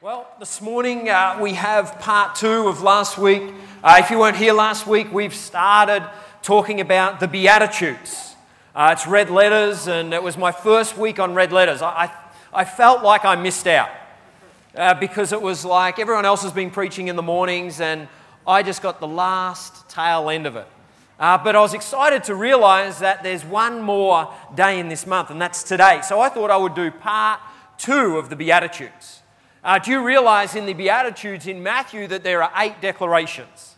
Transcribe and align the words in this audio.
Well, 0.00 0.26
this 0.40 0.60
morning 0.60 1.08
uh, 1.08 1.38
we 1.40 1.52
have 1.54 2.00
part 2.00 2.34
two 2.34 2.66
of 2.66 2.82
last 2.82 3.16
week. 3.16 3.42
Uh, 3.82 3.96
if 4.00 4.10
you 4.10 4.18
weren't 4.18 4.36
here 4.36 4.52
last 4.52 4.88
week, 4.88 5.10
we've 5.12 5.34
started 5.34 6.06
talking 6.42 6.80
about 6.80 7.20
the 7.20 7.28
Beatitudes. 7.28 8.34
Uh, 8.74 8.90
it's 8.92 9.06
red 9.06 9.30
letters, 9.30 9.86
and 9.86 10.12
it 10.12 10.20
was 10.22 10.36
my 10.36 10.50
first 10.50 10.98
week 10.98 11.20
on 11.20 11.32
red 11.32 11.52
letters. 11.52 11.80
I, 11.80 11.88
I, 11.88 12.12
I 12.52 12.64
felt 12.64 13.04
like 13.04 13.24
I 13.24 13.36
missed 13.36 13.68
out 13.68 13.88
uh, 14.74 14.94
because 14.94 15.32
it 15.32 15.40
was 15.40 15.64
like 15.64 16.00
everyone 16.00 16.24
else 16.24 16.42
has 16.42 16.52
been 16.52 16.72
preaching 16.72 17.06
in 17.06 17.14
the 17.14 17.22
mornings, 17.22 17.80
and 17.80 18.08
I 18.46 18.64
just 18.64 18.82
got 18.82 18.98
the 18.98 19.08
last 19.08 19.88
tail 19.88 20.28
end 20.28 20.46
of 20.46 20.56
it. 20.56 20.66
Uh, 21.20 21.38
but 21.38 21.54
I 21.54 21.60
was 21.60 21.72
excited 21.72 22.24
to 22.24 22.34
realize 22.34 22.98
that 22.98 23.22
there's 23.22 23.44
one 23.44 23.80
more 23.80 24.34
day 24.56 24.80
in 24.80 24.88
this 24.88 25.06
month, 25.06 25.30
and 25.30 25.40
that's 25.40 25.62
today. 25.62 26.00
So 26.02 26.20
I 26.20 26.28
thought 26.28 26.50
I 26.50 26.56
would 26.56 26.74
do 26.74 26.90
part 26.90 27.38
two 27.78 28.18
of 28.18 28.28
the 28.28 28.36
Beatitudes. 28.36 29.20
Uh, 29.64 29.78
do 29.78 29.90
you 29.90 30.04
realize 30.04 30.54
in 30.54 30.66
the 30.66 30.74
Beatitudes 30.74 31.46
in 31.46 31.62
Matthew 31.62 32.06
that 32.08 32.22
there 32.22 32.42
are 32.42 32.52
eight 32.56 32.82
declarations? 32.82 33.76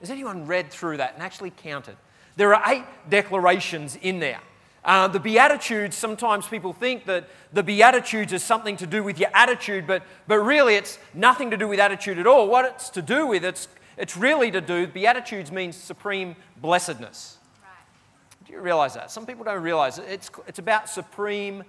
Has 0.00 0.10
anyone 0.10 0.46
read 0.46 0.70
through 0.70 0.96
that 0.96 1.12
and 1.12 1.22
actually 1.22 1.50
counted? 1.50 1.96
There 2.36 2.54
are 2.54 2.72
eight 2.72 2.84
declarations 3.10 3.96
in 3.96 4.18
there. 4.18 4.40
Uh, 4.82 5.08
the 5.08 5.20
Beatitudes, 5.20 5.94
sometimes 5.94 6.46
people 6.46 6.72
think 6.72 7.04
that 7.04 7.28
the 7.52 7.62
Beatitudes 7.62 8.32
is 8.32 8.42
something 8.42 8.78
to 8.78 8.86
do 8.86 9.02
with 9.02 9.18
your 9.18 9.30
attitude, 9.34 9.86
but, 9.86 10.02
but 10.26 10.38
really 10.38 10.74
it's 10.74 10.98
nothing 11.12 11.50
to 11.50 11.56
do 11.58 11.68
with 11.68 11.80
attitude 11.80 12.18
at 12.18 12.26
all. 12.26 12.48
What 12.48 12.64
it's 12.64 12.88
to 12.90 13.02
do 13.02 13.26
with, 13.26 13.44
it's, 13.44 13.68
it's 13.98 14.16
really 14.16 14.50
to 14.50 14.60
do, 14.60 14.86
Beatitudes 14.86 15.52
means 15.52 15.76
supreme 15.76 16.34
blessedness. 16.58 17.38
Right. 17.62 18.46
Do 18.46 18.52
you 18.54 18.60
realize 18.60 18.94
that? 18.94 19.10
Some 19.10 19.26
people 19.26 19.44
don't 19.44 19.62
realize 19.62 19.98
it. 19.98 20.06
It's, 20.08 20.30
it's 20.46 20.58
about 20.58 20.88
supreme 20.88 21.62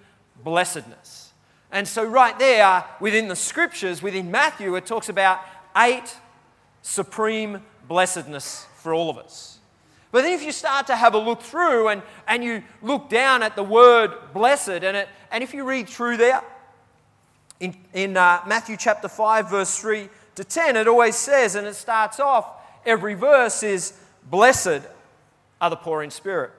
blessedness. 0.44 1.25
And 1.76 1.86
so, 1.86 2.06
right 2.06 2.40
there, 2.40 2.86
within 3.02 3.28
the 3.28 3.36
scriptures, 3.36 4.02
within 4.02 4.32
Matthew, 4.32 4.78
it 4.78 4.86
talks 4.86 5.10
about 5.10 5.42
eight 5.76 6.16
supreme 6.82 7.62
blessedness 7.90 8.66
for 8.78 8.94
all 8.94 9.10
of 9.10 9.18
us. 9.18 9.60
But 10.14 10.22
then, 10.22 10.32
if 10.32 10.42
you 10.42 10.54
start 10.54 10.88
to 10.88 10.96
have 10.96 11.16
a 11.16 11.18
look 11.18 11.42
through 11.42 11.90
and, 11.90 12.02
and 12.30 12.46
you 12.46 12.64
look 12.82 13.10
down 13.10 13.44
at 13.44 13.58
the 13.58 13.64
word 13.64 14.14
blessed, 14.34 14.70
and, 14.70 14.96
it, 14.96 15.10
and 15.30 15.44
if 15.44 15.54
you 15.54 15.66
read 15.66 15.90
through 15.90 16.16
there, 16.16 16.42
in, 17.60 17.76
in 17.94 18.16
uh, 18.16 18.40
Matthew 18.48 18.78
chapter 18.78 19.10
5, 19.10 19.50
verse 19.50 19.78
3 19.78 20.08
to 20.36 20.46
10, 20.46 20.78
it 20.78 20.88
always 20.88 21.18
says, 21.18 21.56
and 21.56 21.68
it 21.68 21.76
starts 21.76 22.22
off, 22.22 22.48
every 22.86 23.16
verse 23.16 23.64
is, 23.64 24.00
Blessed 24.30 24.80
are 25.60 25.70
the 25.70 25.76
poor 25.76 26.04
in 26.04 26.10
spirit. 26.10 26.52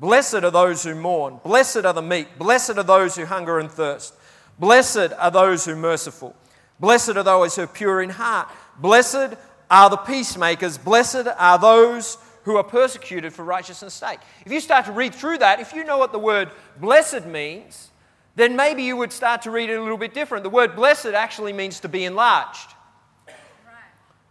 Blessed 0.00 0.34
are 0.34 0.50
those 0.50 0.82
who 0.82 0.96
mourn. 0.96 1.38
Blessed 1.44 1.84
are 1.84 1.92
the 1.92 2.02
meek. 2.02 2.38
Blessed 2.38 2.76
are 2.76 2.82
those 2.82 3.14
who 3.14 3.24
hunger 3.24 3.60
and 3.60 3.70
thirst 3.70 4.14
Blessed 4.58 5.12
are 5.18 5.30
those 5.30 5.64
who 5.64 5.72
are 5.72 5.76
merciful. 5.76 6.34
Blessed 6.80 7.16
are 7.16 7.22
those 7.22 7.56
who 7.56 7.62
are 7.62 7.66
pure 7.66 8.02
in 8.02 8.10
heart. 8.10 8.48
Blessed 8.78 9.34
are 9.70 9.90
the 9.90 9.96
peacemakers. 9.96 10.78
Blessed 10.78 11.28
are 11.36 11.58
those 11.58 12.18
who 12.44 12.56
are 12.56 12.64
persecuted 12.64 13.32
for 13.32 13.44
righteousness' 13.44 13.94
sake. 13.94 14.20
If 14.46 14.52
you 14.52 14.60
start 14.60 14.86
to 14.86 14.92
read 14.92 15.14
through 15.14 15.38
that, 15.38 15.60
if 15.60 15.74
you 15.74 15.84
know 15.84 15.98
what 15.98 16.12
the 16.12 16.18
word 16.18 16.50
blessed 16.80 17.26
means, 17.26 17.90
then 18.36 18.56
maybe 18.56 18.84
you 18.84 18.96
would 18.96 19.12
start 19.12 19.42
to 19.42 19.50
read 19.50 19.68
it 19.68 19.74
a 19.74 19.82
little 19.82 19.98
bit 19.98 20.14
different. 20.14 20.44
The 20.44 20.50
word 20.50 20.74
blessed 20.74 21.06
actually 21.06 21.52
means 21.52 21.80
to 21.80 21.88
be 21.88 22.04
enlarged. 22.04 22.70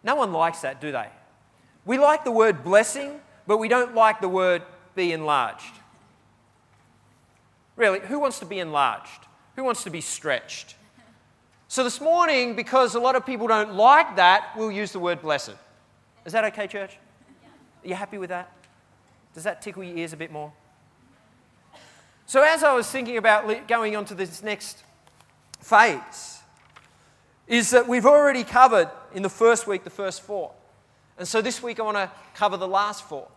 No 0.04 0.16
one 0.16 0.32
likes 0.32 0.62
that, 0.62 0.82
do 0.82 0.92
they? 0.92 1.08
We 1.86 1.98
like 1.98 2.24
the 2.24 2.32
word 2.32 2.64
blessing, 2.64 3.20
but 3.46 3.58
we 3.58 3.68
don't 3.68 3.94
like 3.94 4.22
the 4.22 4.30
word 4.30 4.64
be 4.96 5.12
enlarged. 5.12 5.74
Really, 7.76 8.00
who 8.00 8.20
wants 8.20 8.40
to 8.40 8.46
be 8.46 8.60
enlarged? 8.60 9.27
Who 9.58 9.64
wants 9.64 9.84
to 9.86 9.90
be 9.90 10.02
stretched? 10.02 10.76
So 11.68 11.84
this 11.84 12.00
morning, 12.00 12.56
because 12.56 12.94
a 12.94 13.00
lot 13.00 13.16
of 13.16 13.26
people 13.26 13.48
don't 13.48 13.74
like 13.74 14.16
that, 14.18 14.52
we'll 14.56 14.72
use 14.72 14.92
the 14.92 15.00
word 15.00 15.20
blessed. 15.20 15.56
Is 16.26 16.34
that 16.34 16.46
okay, 16.46 16.68
church? 16.68 16.96
Are 17.84 17.88
you 17.88 17.96
happy 17.96 18.20
with 18.20 18.30
that? 18.30 18.52
Does 19.34 19.44
that 19.46 19.64
tickle 19.64 19.84
your 19.84 19.98
ears 19.98 20.14
a 20.14 20.18
bit 20.18 20.32
more? 20.32 20.54
So, 22.28 22.44
as 22.44 22.64
I 22.64 22.72
was 22.76 22.88
thinking 22.90 23.18
about 23.18 23.68
going 23.68 23.96
on 23.96 24.06
to 24.06 24.14
this 24.14 24.44
next 24.44 24.84
phase, 25.60 26.42
is 27.48 27.72
that 27.72 27.88
we've 27.88 28.06
already 28.06 28.44
covered 28.44 28.92
in 29.16 29.24
the 29.24 29.30
first 29.30 29.66
week 29.66 29.84
the 29.84 29.90
first 29.90 30.22
four. 30.22 30.52
And 31.18 31.28
so 31.28 31.42
this 31.42 31.64
week 31.64 31.80
I 31.80 31.84
want 31.84 31.98
to 31.98 32.12
cover 32.36 32.58
the 32.58 32.68
last 32.68 33.06
four. 33.06 33.28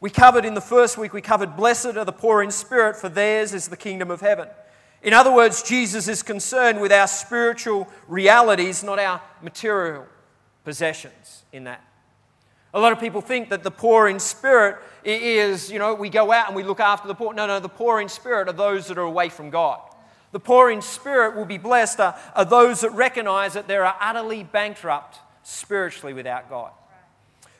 We 0.00 0.10
covered 0.10 0.44
in 0.44 0.54
the 0.54 0.60
first 0.60 0.98
week, 0.98 1.12
we 1.12 1.20
covered, 1.20 1.56
Blessed 1.56 1.96
are 1.96 2.04
the 2.04 2.12
poor 2.12 2.42
in 2.42 2.50
spirit, 2.50 2.96
for 2.96 3.08
theirs 3.08 3.54
is 3.54 3.68
the 3.68 3.76
kingdom 3.76 4.10
of 4.10 4.20
heaven. 4.20 4.48
In 5.06 5.14
other 5.14 5.32
words, 5.32 5.62
Jesus 5.62 6.08
is 6.08 6.24
concerned 6.24 6.80
with 6.80 6.90
our 6.90 7.06
spiritual 7.06 7.88
realities, 8.08 8.82
not 8.82 8.98
our 8.98 9.22
material 9.40 10.04
possessions 10.64 11.44
in 11.52 11.62
that. 11.62 11.80
A 12.74 12.80
lot 12.80 12.92
of 12.92 12.98
people 12.98 13.20
think 13.20 13.50
that 13.50 13.62
the 13.62 13.70
poor 13.70 14.08
in 14.08 14.18
spirit 14.18 14.78
is, 15.04 15.70
you 15.70 15.78
know, 15.78 15.94
we 15.94 16.10
go 16.10 16.32
out 16.32 16.48
and 16.48 16.56
we 16.56 16.64
look 16.64 16.80
after 16.80 17.06
the 17.06 17.14
poor. 17.14 17.32
No, 17.32 17.46
no, 17.46 17.60
the 17.60 17.68
poor 17.68 18.00
in 18.00 18.08
spirit 18.08 18.48
are 18.48 18.52
those 18.52 18.88
that 18.88 18.98
are 18.98 19.02
away 19.02 19.28
from 19.28 19.48
God. 19.48 19.78
The 20.32 20.40
poor 20.40 20.72
in 20.72 20.82
spirit 20.82 21.36
will 21.36 21.44
be 21.44 21.56
blessed 21.56 22.00
are, 22.00 22.18
are 22.34 22.44
those 22.44 22.80
that 22.80 22.90
recognize 22.90 23.52
that 23.52 23.68
they 23.68 23.76
are 23.76 23.94
utterly 24.00 24.42
bankrupt 24.42 25.20
spiritually 25.44 26.14
without 26.14 26.50
God. 26.50 26.72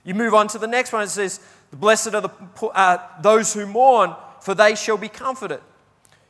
You 0.02 0.16
move 0.16 0.34
on 0.34 0.48
to 0.48 0.58
the 0.58 0.66
next 0.66 0.92
one. 0.92 1.04
It 1.04 1.10
says, 1.10 1.38
"The 1.70 1.76
blessed 1.76 2.12
are 2.12 2.22
the, 2.22 2.30
uh, 2.74 2.98
those 3.22 3.54
who 3.54 3.66
mourn, 3.66 4.16
for 4.40 4.52
they 4.52 4.74
shall 4.74 4.96
be 4.96 5.08
comforted." 5.08 5.60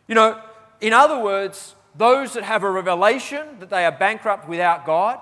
You 0.07 0.15
know, 0.15 0.41
in 0.81 0.93
other 0.93 1.19
words, 1.19 1.75
those 1.95 2.35
that 2.35 2.45
have 2.45 2.63
a 2.63 2.71
revelation 2.71 3.59
that 3.61 3.71
they 3.71 3.85
are 3.85 3.93
bankrupt 3.93 4.49
without 4.49 4.85
God 4.85 5.19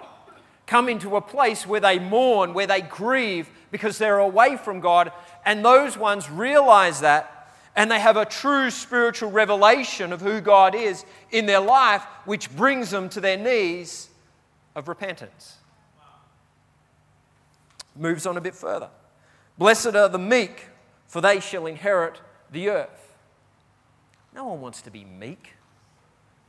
come 0.67 0.89
into 0.89 1.17
a 1.17 1.21
place 1.21 1.67
where 1.67 1.81
they 1.81 1.99
mourn, 1.99 2.55
where 2.55 2.67
they 2.67 2.81
grieve 2.81 3.49
because 3.71 3.99
they're 3.99 4.19
away 4.19 4.57
from 4.57 4.81
God, 4.81 5.13
and 5.45 5.65
those 5.65 5.97
ones 5.97 6.31
realize 6.31 7.01
that 7.01 7.31
and 7.77 7.91
they 7.91 7.99
have 7.99 8.17
a 8.17 8.25
true 8.25 8.71
spiritual 8.71 9.31
revelation 9.31 10.13
of 10.13 10.21
who 10.21 10.41
God 10.41 10.75
is 10.75 11.05
in 11.31 11.47
their 11.47 11.61
life, 11.61 12.03
which 12.25 12.55
brings 12.55 12.91
them 12.91 13.09
to 13.11 13.21
their 13.21 13.37
knees 13.37 14.11
of 14.77 14.89
repentance. 14.89 15.57
Moves 17.97 18.27
on 18.27 18.37
a 18.37 18.41
bit 18.41 18.55
further. 18.55 18.91
Blessed 19.59 19.95
are 19.95 20.09
the 20.09 20.19
meek, 20.19 20.69
for 21.07 21.21
they 21.21 21.41
shall 21.41 21.67
inherit 21.67 22.21
the 22.51 22.69
earth. 22.69 23.04
No 24.34 24.45
one 24.45 24.61
wants 24.61 24.83
to 24.83 24.91
be 24.91 25.05
meek. 25.05 25.53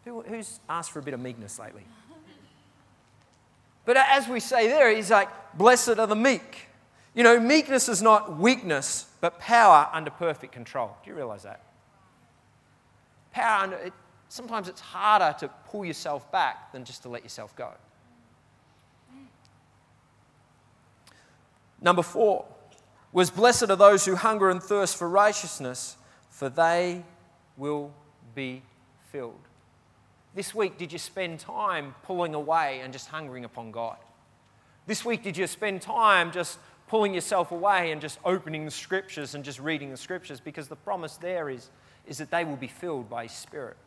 Who, 0.06 0.22
who's 0.22 0.60
asked 0.70 0.92
for 0.92 1.00
a 1.00 1.04
bit 1.04 1.14
of 1.14 1.20
meekness 1.20 1.60
lately? 1.60 1.84
But 3.86 3.98
as 3.98 4.28
we 4.28 4.40
say 4.40 4.68
there, 4.68 4.94
he's 4.94 5.12
like, 5.12 5.30
blessed 5.56 6.00
are 6.00 6.08
the 6.08 6.16
meek. 6.16 6.68
You 7.14 7.24
know, 7.24 7.40
meekness 7.40 7.88
is 7.88 8.02
not 8.02 8.38
weakness, 8.38 9.06
but 9.22 9.40
power 9.40 9.88
under 9.94 10.10
perfect 10.10 10.52
control. 10.52 10.98
Do 11.04 11.10
you 11.10 11.16
realize 11.16 11.44
that? 11.44 11.62
Power 13.32 13.64
under, 13.64 13.76
it, 13.78 13.94
sometimes 14.28 14.68
it's 14.68 14.82
harder 14.82 15.38
to 15.40 15.48
pull 15.70 15.86
yourself 15.86 16.30
back 16.32 16.72
than 16.72 16.84
just 16.84 17.04
to 17.04 17.10
let 17.10 17.24
yourself 17.24 17.56
go. 17.56 17.72
Number 21.80 22.02
four 22.02 22.46
was 23.14 23.30
blessed 23.30 23.70
are 23.70 23.76
those 23.76 24.06
who 24.06 24.16
hunger 24.16 24.50
and 24.50 24.62
thirst 24.62 24.98
for 24.98 25.08
righteousness, 25.08 25.96
for 26.30 26.50
they 26.50 27.04
will 27.58 27.92
be 28.34 28.62
filled. 29.12 29.40
This 30.34 30.54
week, 30.54 30.78
did 30.78 30.92
you 30.92 31.00
spend 31.00 31.40
time 31.40 31.96
pulling 32.04 32.34
away 32.34 32.82
and 32.82 32.92
just 32.92 33.08
hungering 33.08 33.46
upon 33.46 33.72
God? 33.72 33.98
This 34.88 35.06
week, 35.06 35.24
did 35.24 35.38
you 35.38 35.48
spend 35.48 35.82
time 35.82 36.32
just 36.32 36.60
pulling 36.88 37.14
yourself 37.14 37.52
away 37.52 37.92
and 37.92 38.02
just 38.02 38.20
opening 38.26 38.66
the 38.66 38.72
scriptures 38.72 39.34
and 39.34 39.44
just 39.44 39.60
reading 39.60 39.90
the 39.90 39.98
scriptures? 39.98 40.40
Because 40.40 40.68
the 40.68 40.76
promise 40.76 41.18
there 41.18 41.50
is, 41.50 41.70
is 42.06 42.18
that 42.18 42.32
they 42.32 42.44
will 42.44 42.58
be 42.58 42.68
filled 42.68 43.10
by 43.10 43.24
His 43.24 43.32
Spirit. 43.32 43.78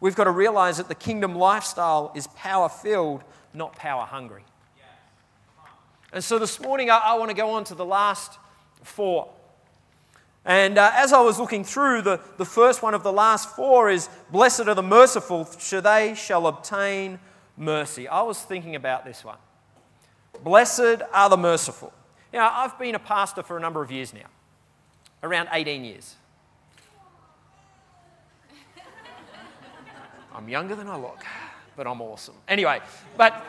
We've 0.00 0.14
got 0.14 0.24
to 0.24 0.30
realize 0.30 0.76
that 0.76 0.88
the 0.88 0.94
kingdom 0.94 1.34
lifestyle 1.34 2.12
is 2.14 2.28
power 2.28 2.68
filled, 2.68 3.24
not 3.52 3.74
power 3.74 4.04
hungry. 4.04 4.44
And 6.12 6.24
so 6.24 6.38
this 6.38 6.60
morning, 6.60 6.90
I, 6.90 6.98
I 6.98 7.14
want 7.18 7.30
to 7.30 7.36
go 7.36 7.50
on 7.50 7.64
to 7.64 7.74
the 7.74 7.84
last 7.84 8.38
four. 8.82 9.28
And 10.48 10.78
uh, 10.78 10.90
as 10.94 11.12
I 11.12 11.20
was 11.20 11.38
looking 11.38 11.62
through, 11.62 12.00
the, 12.00 12.20
the 12.38 12.44
first 12.46 12.82
one 12.82 12.94
of 12.94 13.02
the 13.02 13.12
last 13.12 13.54
four 13.54 13.90
is 13.90 14.08
Blessed 14.32 14.62
are 14.62 14.74
the 14.74 14.82
merciful, 14.82 15.44
for 15.44 15.82
they 15.82 16.14
shall 16.14 16.46
obtain 16.46 17.18
mercy. 17.58 18.08
I 18.08 18.22
was 18.22 18.40
thinking 18.40 18.74
about 18.74 19.04
this 19.04 19.22
one. 19.22 19.36
Blessed 20.42 21.02
are 21.12 21.28
the 21.28 21.36
merciful. 21.36 21.92
Know, 22.32 22.48
I've 22.50 22.78
been 22.78 22.94
a 22.94 22.98
pastor 22.98 23.42
for 23.42 23.58
a 23.58 23.60
number 23.60 23.82
of 23.82 23.92
years 23.92 24.14
now, 24.14 24.26
around 25.22 25.50
18 25.52 25.84
years. 25.84 26.16
I'm 30.34 30.48
younger 30.48 30.74
than 30.74 30.88
I 30.88 30.96
look, 30.96 31.22
but 31.76 31.86
I'm 31.86 32.00
awesome. 32.00 32.36
Anyway, 32.48 32.80
but 33.18 33.44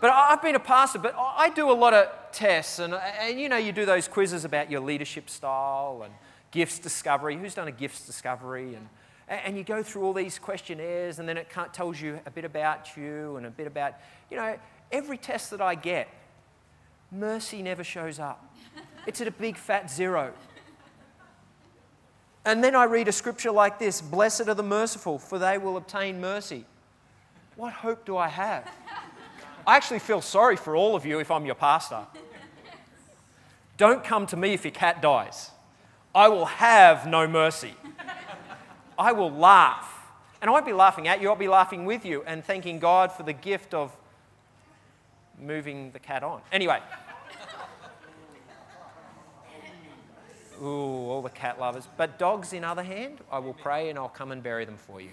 but 0.00 0.10
I've 0.10 0.42
been 0.42 0.54
a 0.54 0.60
pastor, 0.60 0.98
but 0.98 1.14
I 1.16 1.50
do 1.50 1.70
a 1.70 1.74
lot 1.74 1.94
of 1.94 2.08
tests, 2.32 2.78
and, 2.78 2.94
and 2.94 3.38
you 3.38 3.48
know, 3.48 3.56
you 3.56 3.72
do 3.72 3.86
those 3.86 4.08
quizzes 4.08 4.44
about 4.44 4.70
your 4.70 4.80
leadership 4.80 5.30
style 5.30 6.02
and 6.04 6.12
gifts 6.50 6.78
discovery. 6.78 7.36
Who's 7.36 7.54
done 7.54 7.68
a 7.68 7.72
gifts 7.72 8.06
discovery? 8.06 8.74
And, 8.74 8.88
and 9.28 9.56
you 9.56 9.64
go 9.64 9.82
through 9.82 10.04
all 10.04 10.12
these 10.12 10.38
questionnaires, 10.38 11.18
and 11.18 11.28
then 11.28 11.36
it 11.36 11.48
tells 11.72 12.00
you 12.00 12.20
a 12.26 12.30
bit 12.30 12.44
about 12.44 12.96
you 12.96 13.36
and 13.36 13.46
a 13.46 13.50
bit 13.50 13.66
about, 13.66 13.94
you 14.30 14.36
know, 14.36 14.56
every 14.92 15.18
test 15.18 15.50
that 15.50 15.60
I 15.60 15.74
get, 15.74 16.08
mercy 17.10 17.62
never 17.62 17.84
shows 17.84 18.18
up. 18.18 18.54
It's 19.06 19.20
at 19.20 19.28
a 19.28 19.32
big 19.32 19.56
fat 19.56 19.90
zero. 19.90 20.32
And 22.44 22.62
then 22.62 22.76
I 22.76 22.84
read 22.84 23.08
a 23.08 23.12
scripture 23.12 23.50
like 23.50 23.78
this 23.78 24.00
Blessed 24.00 24.48
are 24.48 24.54
the 24.54 24.62
merciful, 24.62 25.18
for 25.18 25.38
they 25.38 25.58
will 25.58 25.76
obtain 25.76 26.20
mercy. 26.20 26.64
What 27.56 27.72
hope 27.72 28.04
do 28.04 28.16
I 28.16 28.28
have? 28.28 28.68
I 29.66 29.76
actually 29.76 29.98
feel 29.98 30.20
sorry 30.20 30.56
for 30.56 30.76
all 30.76 30.94
of 30.94 31.04
you 31.04 31.18
if 31.18 31.30
I'm 31.30 31.44
your 31.44 31.56
pastor. 31.56 32.06
Don't 33.76 34.04
come 34.04 34.26
to 34.28 34.36
me 34.36 34.54
if 34.54 34.64
your 34.64 34.72
cat 34.72 35.02
dies. 35.02 35.50
I 36.14 36.28
will 36.28 36.46
have 36.46 37.06
no 37.06 37.26
mercy. 37.26 37.74
I 38.98 39.12
will 39.12 39.30
laugh. 39.30 39.92
And 40.40 40.48
I 40.48 40.52
won't 40.52 40.66
be 40.66 40.72
laughing 40.72 41.08
at 41.08 41.20
you, 41.20 41.28
I'll 41.28 41.36
be 41.36 41.48
laughing 41.48 41.84
with 41.84 42.04
you 42.04 42.22
and 42.26 42.44
thanking 42.44 42.78
God 42.78 43.10
for 43.10 43.22
the 43.22 43.32
gift 43.32 43.74
of 43.74 43.96
moving 45.38 45.90
the 45.90 45.98
cat 45.98 46.22
on. 46.22 46.40
Anyway. 46.52 46.80
Ooh, 50.62 51.10
all 51.10 51.22
the 51.22 51.30
cat 51.30 51.58
lovers. 51.60 51.86
But 51.96 52.18
dogs, 52.18 52.52
in 52.52 52.64
other 52.64 52.82
hand, 52.82 53.18
I 53.30 53.40
will 53.40 53.52
pray 53.52 53.90
and 53.90 53.98
I'll 53.98 54.08
come 54.08 54.32
and 54.32 54.42
bury 54.42 54.64
them 54.64 54.78
for 54.78 55.00
you. 55.00 55.10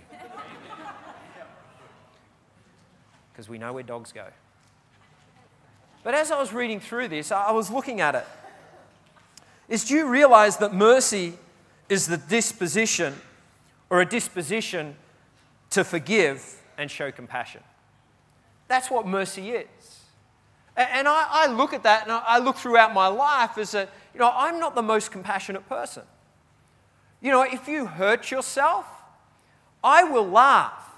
Because 3.31 3.49
we 3.49 3.57
know 3.57 3.73
where 3.73 3.83
dogs 3.83 4.11
go. 4.11 4.27
But 6.03 6.13
as 6.13 6.31
I 6.31 6.39
was 6.39 6.51
reading 6.51 6.79
through 6.79 7.07
this, 7.07 7.31
I 7.31 7.51
was 7.51 7.71
looking 7.71 8.01
at 8.01 8.15
it. 8.15 8.25
Is 9.69 9.85
do 9.85 9.95
you 9.95 10.07
realize 10.07 10.57
that 10.57 10.73
mercy 10.73 11.33
is 11.89 12.07
the 12.07 12.17
disposition 12.17 13.15
or 13.89 14.01
a 14.01 14.05
disposition 14.05 14.95
to 15.69 15.83
forgive 15.83 16.61
and 16.77 16.91
show 16.91 17.11
compassion? 17.11 17.61
That's 18.67 18.91
what 18.91 19.07
mercy 19.07 19.51
is. 19.51 19.99
And 20.75 21.07
I, 21.07 21.47
look 21.47 21.73
at 21.73 21.83
that 21.83 22.03
and 22.03 22.11
I 22.11 22.39
look 22.39 22.55
throughout 22.55 22.93
my 22.93 23.07
life 23.07 23.57
as 23.57 23.75
a, 23.75 23.87
you 24.13 24.19
know, 24.19 24.31
I'm 24.33 24.59
not 24.59 24.73
the 24.73 24.81
most 24.81 25.11
compassionate 25.11 25.69
person. 25.69 26.03
You 27.21 27.31
know, 27.31 27.43
if 27.43 27.67
you 27.67 27.85
hurt 27.85 28.31
yourself, 28.31 28.85
I 29.83 30.03
will 30.03 30.27
laugh. 30.27 30.92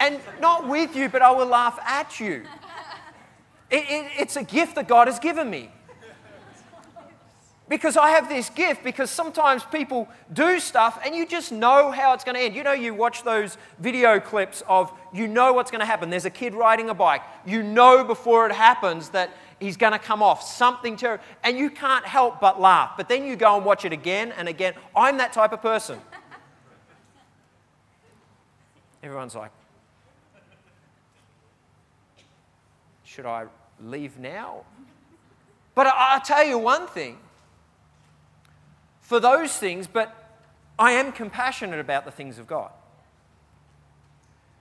And 0.00 0.20
not 0.40 0.68
with 0.68 0.94
you, 0.94 1.08
but 1.08 1.22
I 1.22 1.30
will 1.32 1.46
laugh 1.46 1.78
at 1.84 2.20
you. 2.20 2.44
It, 3.70 3.84
it, 3.88 4.10
it's 4.18 4.36
a 4.36 4.44
gift 4.44 4.76
that 4.76 4.88
God 4.88 5.08
has 5.08 5.18
given 5.18 5.50
me. 5.50 5.70
Because 7.68 7.98
I 7.98 8.10
have 8.10 8.30
this 8.30 8.48
gift, 8.48 8.82
because 8.82 9.10
sometimes 9.10 9.62
people 9.62 10.08
do 10.32 10.58
stuff 10.58 10.98
and 11.04 11.14
you 11.14 11.26
just 11.26 11.52
know 11.52 11.90
how 11.90 12.14
it's 12.14 12.24
going 12.24 12.34
to 12.34 12.40
end. 12.40 12.54
You 12.54 12.62
know, 12.62 12.72
you 12.72 12.94
watch 12.94 13.24
those 13.24 13.58
video 13.78 14.18
clips 14.20 14.62
of 14.66 14.90
you 15.12 15.28
know 15.28 15.52
what's 15.52 15.70
going 15.70 15.80
to 15.80 15.86
happen. 15.86 16.08
There's 16.08 16.24
a 16.24 16.30
kid 16.30 16.54
riding 16.54 16.88
a 16.88 16.94
bike. 16.94 17.20
You 17.44 17.62
know 17.62 18.04
before 18.04 18.46
it 18.46 18.52
happens 18.52 19.10
that 19.10 19.30
he's 19.60 19.76
going 19.76 19.92
to 19.92 19.98
come 19.98 20.22
off, 20.22 20.42
something 20.42 20.96
terrible. 20.96 21.22
And 21.44 21.58
you 21.58 21.68
can't 21.68 22.06
help 22.06 22.40
but 22.40 22.58
laugh. 22.58 22.92
But 22.96 23.10
then 23.10 23.26
you 23.26 23.36
go 23.36 23.56
and 23.56 23.66
watch 23.66 23.84
it 23.84 23.92
again 23.92 24.32
and 24.38 24.48
again. 24.48 24.72
I'm 24.96 25.18
that 25.18 25.34
type 25.34 25.52
of 25.52 25.60
person. 25.60 26.00
Everyone's 29.02 29.34
like, 29.34 29.50
should 33.18 33.26
I 33.26 33.46
leave 33.82 34.16
now? 34.16 34.60
But 35.74 35.88
I'll 35.88 36.20
tell 36.20 36.44
you 36.44 36.56
one 36.56 36.86
thing 36.86 37.18
for 39.00 39.18
those 39.18 39.56
things, 39.56 39.88
but 39.88 40.14
I 40.78 40.92
am 40.92 41.10
compassionate 41.10 41.80
about 41.80 42.04
the 42.04 42.12
things 42.12 42.38
of 42.38 42.46
God. 42.46 42.70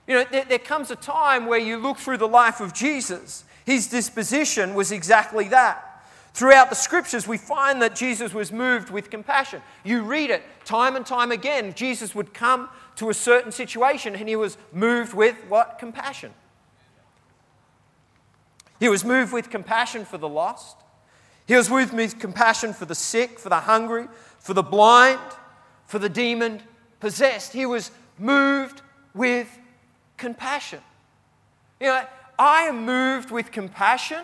You 0.08 0.16
know, 0.16 0.26
there, 0.32 0.46
there, 0.46 0.58
comes 0.58 0.90
a 0.90 0.96
time 0.96 1.46
where 1.46 1.60
you 1.60 1.78
look 1.78 1.98
through 1.98 2.18
the 2.18 2.28
life 2.28 2.60
of 2.60 2.74
Jesus, 2.74 3.44
his 3.64 3.86
disposition 3.86 4.74
was 4.74 4.92
exactly 4.92 5.50
that. 5.50 6.04
Throughout 6.34 6.72
the 6.72 6.76
scriptures, 6.76 7.28
we 7.28 7.38
find 7.38 7.80
that 7.84 7.96
Jesus 7.96 8.34
was 8.34 8.52
moved 8.52 8.90
with 8.90 9.12
compassion. 9.12 9.62
You 9.84 10.02
read 10.02 10.32
it 10.32 10.42
time 10.66 10.96
and 10.96 11.06
time 11.06 11.32
again. 11.32 11.76
Jesus 11.76 12.16
would 12.16 12.34
come 12.34 12.70
to 12.96 13.12
a 13.12 13.14
certain 13.14 13.52
situation 13.52 14.16
and 14.16 14.28
he 14.28 14.36
was 14.36 14.58
moved 14.74 15.14
with 15.14 15.36
what? 15.48 15.78
Compassion. 15.78 16.34
He 18.80 18.90
was 18.90 19.04
moved 19.04 19.34
with 19.34 19.50
compassion 19.50 20.06
for 20.06 20.18
the 20.18 20.30
lost. 20.30 20.78
He 21.48 21.56
was 21.56 21.70
moved 21.70 21.94
with 21.94 22.20
compassion 22.20 22.74
for 22.74 22.86
the 22.86 22.96
sick, 22.96 23.40
for 23.40 23.50
the 23.50 23.62
hungry, 23.62 24.08
for 24.40 24.54
the 24.54 24.64
blind, 24.64 25.20
for 25.86 26.00
the 26.00 26.10
demon 26.10 26.62
possessed. 27.00 27.54
He 27.54 27.66
was 27.66 27.92
moved 28.18 28.82
with 29.14 29.58
compassion. 30.18 30.82
You 31.80 31.88
know, 31.88 32.06
I 32.38 32.64
am 32.64 32.86
moved 32.86 33.32
with 33.32 33.52
compassion 33.52 34.24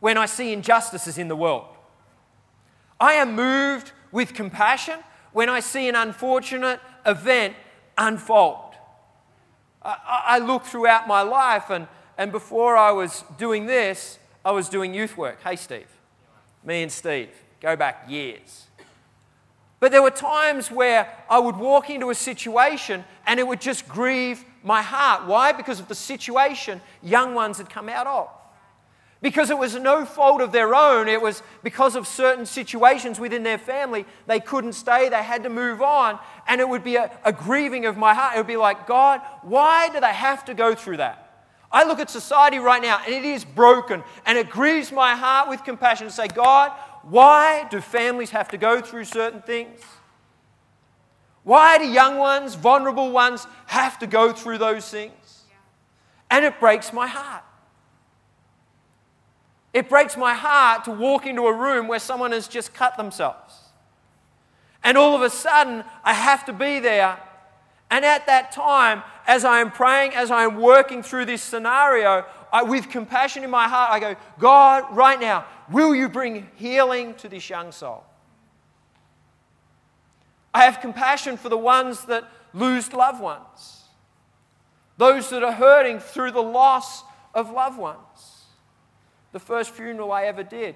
when 0.00 0.16
I 0.16 0.26
see 0.26 0.52
injustices 0.52 1.18
in 1.18 1.28
the 1.28 1.36
world. 1.36 1.66
I 3.00 3.14
am 3.14 3.36
moved 3.36 3.92
with 4.10 4.34
compassion 4.34 4.98
when 5.32 5.48
I 5.48 5.60
see 5.60 5.88
an 5.88 5.94
unfortunate 5.94 6.80
event 7.04 7.54
unfold. 7.96 8.74
I, 9.82 10.22
I 10.26 10.38
look 10.38 10.64
throughout 10.64 11.06
my 11.06 11.22
life, 11.22 11.70
and, 11.70 11.86
and 12.18 12.32
before 12.32 12.76
I 12.76 12.90
was 12.90 13.24
doing 13.38 13.66
this, 13.66 14.18
I 14.44 14.50
was 14.50 14.68
doing 14.68 14.92
youth 14.92 15.16
work. 15.16 15.40
Hey, 15.42 15.56
Steve. 15.56 15.86
Me 16.64 16.82
and 16.82 16.90
Steve 16.90 17.30
go 17.60 17.76
back 17.76 18.06
years. 18.08 18.66
But 19.80 19.92
there 19.92 20.02
were 20.02 20.10
times 20.10 20.70
where 20.70 21.16
I 21.30 21.38
would 21.38 21.56
walk 21.56 21.88
into 21.88 22.10
a 22.10 22.14
situation 22.14 23.04
and 23.26 23.38
it 23.38 23.46
would 23.46 23.60
just 23.60 23.88
grieve 23.88 24.44
my 24.64 24.82
heart. 24.82 25.26
Why? 25.26 25.52
Because 25.52 25.78
of 25.78 25.86
the 25.86 25.94
situation 25.94 26.80
young 27.02 27.34
ones 27.34 27.58
had 27.58 27.70
come 27.70 27.88
out 27.88 28.08
of. 28.08 28.28
Because 29.20 29.50
it 29.50 29.58
was 29.58 29.74
no 29.76 30.04
fault 30.04 30.40
of 30.40 30.52
their 30.52 30.74
own, 30.74 31.08
it 31.08 31.20
was 31.20 31.42
because 31.64 31.96
of 31.96 32.06
certain 32.06 32.46
situations 32.46 33.18
within 33.18 33.42
their 33.42 33.58
family. 33.58 34.04
They 34.26 34.38
couldn't 34.38 34.74
stay, 34.74 35.08
they 35.08 35.22
had 35.22 35.42
to 35.42 35.48
move 35.48 35.82
on, 35.82 36.20
and 36.46 36.60
it 36.60 36.68
would 36.68 36.84
be 36.84 36.96
a, 36.96 37.10
a 37.24 37.32
grieving 37.32 37.84
of 37.86 37.96
my 37.96 38.14
heart. 38.14 38.34
It 38.34 38.38
would 38.38 38.46
be 38.46 38.56
like, 38.56 38.86
God, 38.86 39.20
why 39.42 39.88
do 39.88 39.98
they 39.98 40.12
have 40.12 40.44
to 40.44 40.54
go 40.54 40.74
through 40.74 40.98
that? 40.98 41.27
I 41.70 41.84
look 41.84 41.98
at 42.00 42.08
society 42.08 42.58
right 42.58 42.80
now 42.80 43.00
and 43.04 43.14
it 43.14 43.24
is 43.24 43.44
broken, 43.44 44.02
and 44.24 44.38
it 44.38 44.50
grieves 44.50 44.90
my 44.90 45.14
heart 45.14 45.48
with 45.48 45.64
compassion 45.64 46.06
to 46.06 46.12
say, 46.12 46.28
God, 46.28 46.72
why 47.02 47.66
do 47.70 47.80
families 47.80 48.30
have 48.30 48.48
to 48.48 48.58
go 48.58 48.80
through 48.80 49.04
certain 49.04 49.42
things? 49.42 49.80
Why 51.44 51.78
do 51.78 51.84
young 51.84 52.18
ones, 52.18 52.54
vulnerable 52.54 53.10
ones, 53.10 53.46
have 53.66 53.98
to 54.00 54.06
go 54.06 54.32
through 54.32 54.58
those 54.58 54.88
things? 54.88 55.44
And 56.30 56.44
it 56.44 56.60
breaks 56.60 56.92
my 56.92 57.06
heart. 57.06 57.42
It 59.72 59.88
breaks 59.88 60.16
my 60.16 60.34
heart 60.34 60.84
to 60.84 60.90
walk 60.90 61.26
into 61.26 61.46
a 61.46 61.52
room 61.52 61.88
where 61.88 61.98
someone 61.98 62.32
has 62.32 62.48
just 62.48 62.74
cut 62.74 62.96
themselves. 62.96 63.54
And 64.82 64.98
all 64.98 65.14
of 65.14 65.22
a 65.22 65.30
sudden, 65.30 65.84
I 66.04 66.14
have 66.14 66.44
to 66.46 66.52
be 66.52 66.80
there. 66.80 67.18
And 67.90 68.04
at 68.04 68.26
that 68.26 68.52
time, 68.52 69.02
as 69.26 69.44
I 69.44 69.60
am 69.60 69.70
praying, 69.70 70.14
as 70.14 70.30
I 70.30 70.44
am 70.44 70.56
working 70.56 71.02
through 71.02 71.24
this 71.24 71.42
scenario, 71.42 72.24
I, 72.52 72.62
with 72.62 72.88
compassion 72.88 73.44
in 73.44 73.50
my 73.50 73.68
heart, 73.68 73.90
I 73.90 74.00
go, 74.00 74.16
God, 74.38 74.84
right 74.94 75.18
now, 75.18 75.46
will 75.70 75.94
you 75.94 76.08
bring 76.08 76.48
healing 76.56 77.14
to 77.14 77.28
this 77.28 77.48
young 77.48 77.72
soul? 77.72 78.04
I 80.52 80.64
have 80.64 80.80
compassion 80.80 81.36
for 81.36 81.48
the 81.48 81.58
ones 81.58 82.04
that 82.06 82.24
lose 82.52 82.92
loved 82.92 83.20
ones, 83.20 83.84
those 84.96 85.30
that 85.30 85.42
are 85.42 85.52
hurting 85.52 86.00
through 86.00 86.32
the 86.32 86.42
loss 86.42 87.04
of 87.34 87.50
loved 87.50 87.78
ones. 87.78 88.44
The 89.32 89.38
first 89.38 89.70
funeral 89.70 90.10
I 90.10 90.24
ever 90.24 90.42
did 90.42 90.74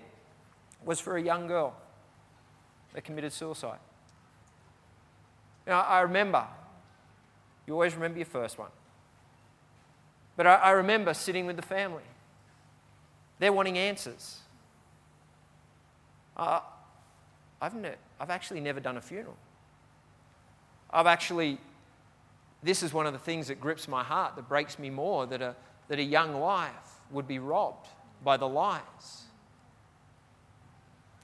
was 0.85 1.00
for 1.00 1.16
a 1.16 1.23
young 1.23 1.47
girl 1.47 1.75
that 2.92 3.04
committed 3.04 3.33
suicide. 3.33 3.78
Now, 5.66 5.81
I 5.81 6.02
remember, 6.02 6.47
you 7.73 7.76
always 7.76 7.95
remember 7.95 8.19
your 8.19 8.26
first 8.26 8.59
one. 8.59 8.69
But 10.37 10.47
I, 10.47 10.57
I 10.57 10.71
remember 10.73 11.14
sitting 11.14 11.47
with 11.47 11.57
the 11.57 11.62
family. 11.62 12.02
They're 13.38 13.50
wanting 13.50 13.79
answers. 13.79 14.41
Uh, 16.37 16.61
I've, 17.62 17.75
ne- 17.75 17.95
I've 18.21 18.29
actually 18.29 18.61
never 18.61 18.79
done 18.79 18.99
a 18.99 19.00
funeral. 19.00 19.38
I've 20.91 21.07
actually, 21.07 21.57
this 22.62 22.83
is 22.83 22.93
one 22.93 23.07
of 23.07 23.14
the 23.14 23.19
things 23.19 23.49
that 23.49 23.59
grips 23.59 23.88
my 23.88 24.05
heart, 24.05 24.37
that 24.37 24.50
breaks 24.50 24.79
me 24.79 24.91
more, 24.91 25.25
that 25.25 25.41
a, 25.41 25.57
that 25.88 25.99
a 25.99 26.02
young 26.02 26.38
life 26.38 27.00
would 27.11 27.26
be 27.26 27.38
robbed 27.38 27.88
by 28.23 28.37
the 28.37 28.47
lies. 28.47 29.23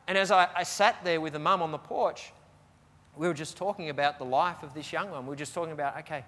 And 0.07 0.17
as 0.17 0.31
I, 0.31 0.49
I 0.57 0.63
sat 0.63 1.05
there 1.05 1.21
with 1.21 1.35
the 1.35 1.39
mum 1.39 1.61
on 1.61 1.73
the 1.73 1.79
porch, 1.79 2.33
we 3.19 3.29
were 3.29 3.35
just 3.35 3.59
talking 3.59 3.91
about 3.91 4.19
the 4.19 4.25
life 4.25 4.63
of 4.63 4.73
this 4.73 4.95
young 4.95 5.11
one. 5.11 5.27
We 5.27 5.29
were 5.31 5.37
just 5.37 5.53
talking 5.53 5.73
about, 5.73 5.99
okay, 5.99 6.25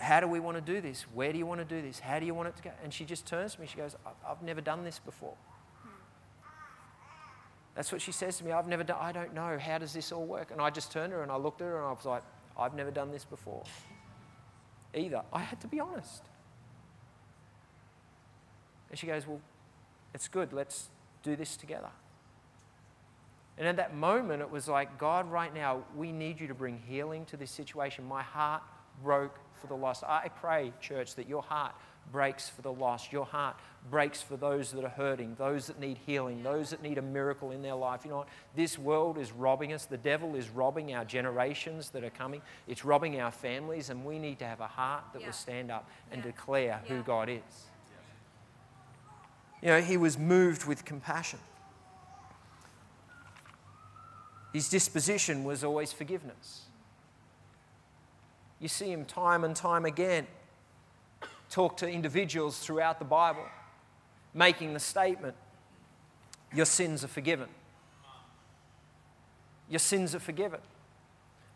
how 0.00 0.20
do 0.20 0.28
we 0.28 0.40
want 0.40 0.56
to 0.56 0.60
do 0.60 0.80
this? 0.80 1.02
Where 1.14 1.32
do 1.32 1.38
you 1.38 1.46
want 1.46 1.60
to 1.60 1.64
do 1.64 1.80
this? 1.80 1.98
How 1.98 2.18
do 2.18 2.26
you 2.26 2.34
want 2.34 2.48
it 2.48 2.56
to 2.56 2.62
go? 2.62 2.70
And 2.82 2.92
she 2.92 3.04
just 3.04 3.26
turns 3.26 3.54
to 3.54 3.60
me, 3.60 3.66
she 3.66 3.76
goes, 3.76 3.96
I've 4.28 4.42
never 4.42 4.60
done 4.60 4.84
this 4.84 4.98
before. 4.98 5.34
That's 7.74 7.90
what 7.90 8.00
she 8.00 8.12
says 8.12 8.38
to 8.38 8.44
me. 8.44 8.52
I've 8.52 8.68
never 8.68 8.84
done, 8.84 8.98
I 9.00 9.12
don't 9.12 9.34
know. 9.34 9.58
How 9.58 9.78
does 9.78 9.92
this 9.92 10.12
all 10.12 10.24
work? 10.24 10.50
And 10.52 10.60
I 10.60 10.70
just 10.70 10.92
turned 10.92 11.10
to 11.10 11.16
her 11.16 11.22
and 11.22 11.32
I 11.32 11.36
looked 11.36 11.60
at 11.60 11.66
her 11.66 11.76
and 11.76 11.86
I 11.86 11.90
was 11.90 12.04
like, 12.04 12.22
I've 12.56 12.74
never 12.74 12.90
done 12.90 13.10
this 13.10 13.24
before 13.24 13.64
either. 14.94 15.22
I 15.32 15.40
had 15.40 15.60
to 15.60 15.66
be 15.66 15.80
honest. 15.80 16.22
And 18.90 18.98
she 18.98 19.06
goes, 19.06 19.26
Well, 19.26 19.40
it's 20.12 20.28
good. 20.28 20.52
Let's 20.52 20.88
do 21.22 21.36
this 21.36 21.56
together. 21.56 21.90
And 23.56 23.68
at 23.68 23.76
that 23.76 23.94
moment, 23.94 24.42
it 24.42 24.50
was 24.50 24.68
like, 24.68 24.98
God, 24.98 25.30
right 25.30 25.54
now, 25.54 25.84
we 25.96 26.10
need 26.10 26.40
you 26.40 26.48
to 26.48 26.54
bring 26.54 26.80
healing 26.88 27.24
to 27.26 27.36
this 27.36 27.50
situation. 27.50 28.04
My 28.04 28.22
heart 28.22 28.62
broke 29.02 29.38
for 29.60 29.66
the 29.66 29.74
lost. 29.74 30.04
I 30.04 30.28
pray, 30.28 30.72
church, 30.80 31.14
that 31.16 31.28
your 31.28 31.42
heart 31.42 31.74
breaks 32.12 32.48
for 32.48 32.62
the 32.62 32.72
lost. 32.72 33.12
Your 33.12 33.24
heart 33.24 33.56
breaks 33.90 34.22
for 34.22 34.36
those 34.36 34.72
that 34.72 34.84
are 34.84 34.90
hurting, 34.90 35.34
those 35.38 35.66
that 35.66 35.78
need 35.78 35.98
healing, 36.06 36.42
those 36.42 36.70
that 36.70 36.82
need 36.82 36.98
a 36.98 37.02
miracle 37.02 37.50
in 37.50 37.62
their 37.62 37.74
life. 37.74 38.00
You 38.04 38.10
know 38.10 38.18
what? 38.18 38.28
This 38.54 38.78
world 38.78 39.18
is 39.18 39.32
robbing 39.32 39.72
us. 39.72 39.86
The 39.86 39.96
devil 39.96 40.34
is 40.34 40.48
robbing 40.48 40.94
our 40.94 41.04
generations 41.04 41.90
that 41.90 42.04
are 42.04 42.10
coming. 42.10 42.42
It's 42.68 42.84
robbing 42.84 43.20
our 43.20 43.30
families, 43.30 43.90
and 43.90 44.04
we 44.04 44.18
need 44.18 44.38
to 44.40 44.46
have 44.46 44.60
a 44.60 44.66
heart 44.66 45.04
that 45.12 45.20
yeah. 45.20 45.26
will 45.26 45.32
stand 45.32 45.70
up 45.70 45.88
and 46.10 46.22
yeah. 46.22 46.30
declare 46.30 46.80
yeah. 46.84 46.94
who 46.94 47.02
God 47.02 47.28
is. 47.28 47.66
You 49.62 49.68
know, 49.68 49.80
he 49.80 49.96
was 49.96 50.18
moved 50.18 50.66
with 50.66 50.84
compassion. 50.84 51.38
His 54.52 54.68
disposition 54.68 55.42
was 55.42 55.64
always 55.64 55.90
forgiveness. 55.90 56.63
You 58.64 58.68
see 58.68 58.90
him 58.90 59.04
time 59.04 59.44
and 59.44 59.54
time 59.54 59.84
again 59.84 60.26
talk 61.50 61.76
to 61.76 61.86
individuals 61.86 62.58
throughout 62.60 62.98
the 62.98 63.04
Bible, 63.04 63.44
making 64.32 64.72
the 64.72 64.80
statement, 64.80 65.34
Your 66.50 66.64
sins 66.64 67.04
are 67.04 67.08
forgiven. 67.08 67.48
Your 69.68 69.80
sins 69.80 70.14
are 70.14 70.18
forgiven. 70.18 70.60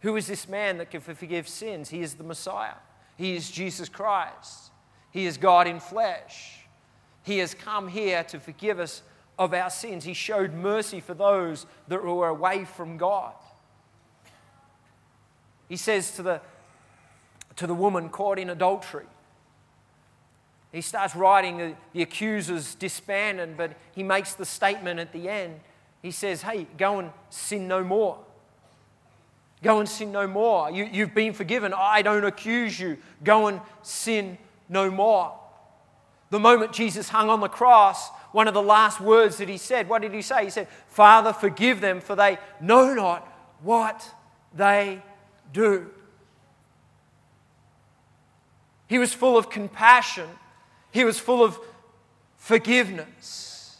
Who 0.03 0.17
is 0.17 0.27
this 0.27 0.51
man 0.51 0.77
that 0.77 0.91
can 0.91 1.01
forgive 1.01 1.49
sins? 1.49 1.89
He 1.89 2.03
is 2.03 2.13
the 2.13 2.25
Messiah. 2.25 2.75
He 3.17 3.35
is 3.35 3.51
Jesus 3.51 3.89
Christ. 3.89 4.71
He 5.11 5.25
is 5.25 5.39
God 5.39 5.67
in 5.67 5.81
flesh. 5.81 6.59
He 7.23 7.39
has 7.39 7.55
come 7.55 7.89
here 7.89 8.23
to 8.25 8.39
forgive 8.39 8.79
us 8.79 9.01
of 9.39 9.55
our 9.55 9.71
sins. 9.71 10.05
He 10.05 10.13
showed 10.13 10.53
mercy 10.53 11.01
for 11.01 11.15
those 11.15 11.65
that 11.89 12.05
were 12.05 12.29
away 12.29 12.67
from 12.67 12.99
God. 12.99 13.33
He 15.71 15.77
says 15.79 16.11
to 16.17 16.23
the, 16.23 16.41
to 17.59 17.67
the 17.67 17.75
woman 17.75 18.09
caught 18.09 18.39
in 18.39 18.51
adultery, 18.51 19.07
he 20.73 20.81
starts 20.81 21.17
writing, 21.17 21.77
the, 21.93 22.03
accusers 22.03 22.75
disbanded, 22.75 23.57
but 23.57 23.73
he 23.93 24.03
makes 24.03 24.35
the 24.35 24.45
statement 24.45 25.01
at 25.01 25.13
the 25.13 25.29
end. 25.29 25.61
He 26.03 26.11
says, 26.11 26.43
Hey, 26.43 26.67
go 26.77 26.99
and 26.99 27.11
sin 27.31 27.67
no 27.69 27.83
more. 27.83 28.19
Go 29.63 29.81
and 29.81 29.89
sin 29.89 30.13
no 30.13 30.27
more. 30.27 30.71
You, 30.71 30.85
you've 30.85 31.15
been 31.15 31.33
forgiven. 31.33 31.73
I 31.75 32.03
don't 32.03 32.25
accuse 32.25 32.79
you. 32.79 32.99
Go 33.25 33.49
and 33.49 33.61
sin 33.83 34.39
no 34.69 34.91
more. 34.91 35.35
The 36.31 36.39
moment 36.39 36.73
Jesus 36.73 37.09
hung 37.09 37.31
on 37.31 37.41
the 37.41 37.49
cross, 37.49 38.11
one 38.33 38.47
of 38.47 38.55
the 38.55 38.63
last 38.63 39.01
words 39.01 39.39
that 39.39 39.49
he 39.49 39.57
said, 39.57 39.89
what 39.89 40.03
did 40.03 40.13
he 40.13 40.23
say? 40.23 40.45
He 40.45 40.51
said, 40.51 40.69
Father, 40.89 41.33
forgive 41.33 41.81
them, 41.81 42.01
for 42.01 42.15
they 42.15 42.39
know 42.61 42.93
not 42.93 43.27
what 43.63 44.15
they 44.55 45.03
do. 45.53 45.91
He 48.89 48.99
was 48.99 49.15
full 49.15 49.39
of 49.39 49.49
compassion 49.49 50.29
he 50.91 51.05
was 51.05 51.19
full 51.19 51.45
of 51.45 51.59
forgiveness. 52.37 53.77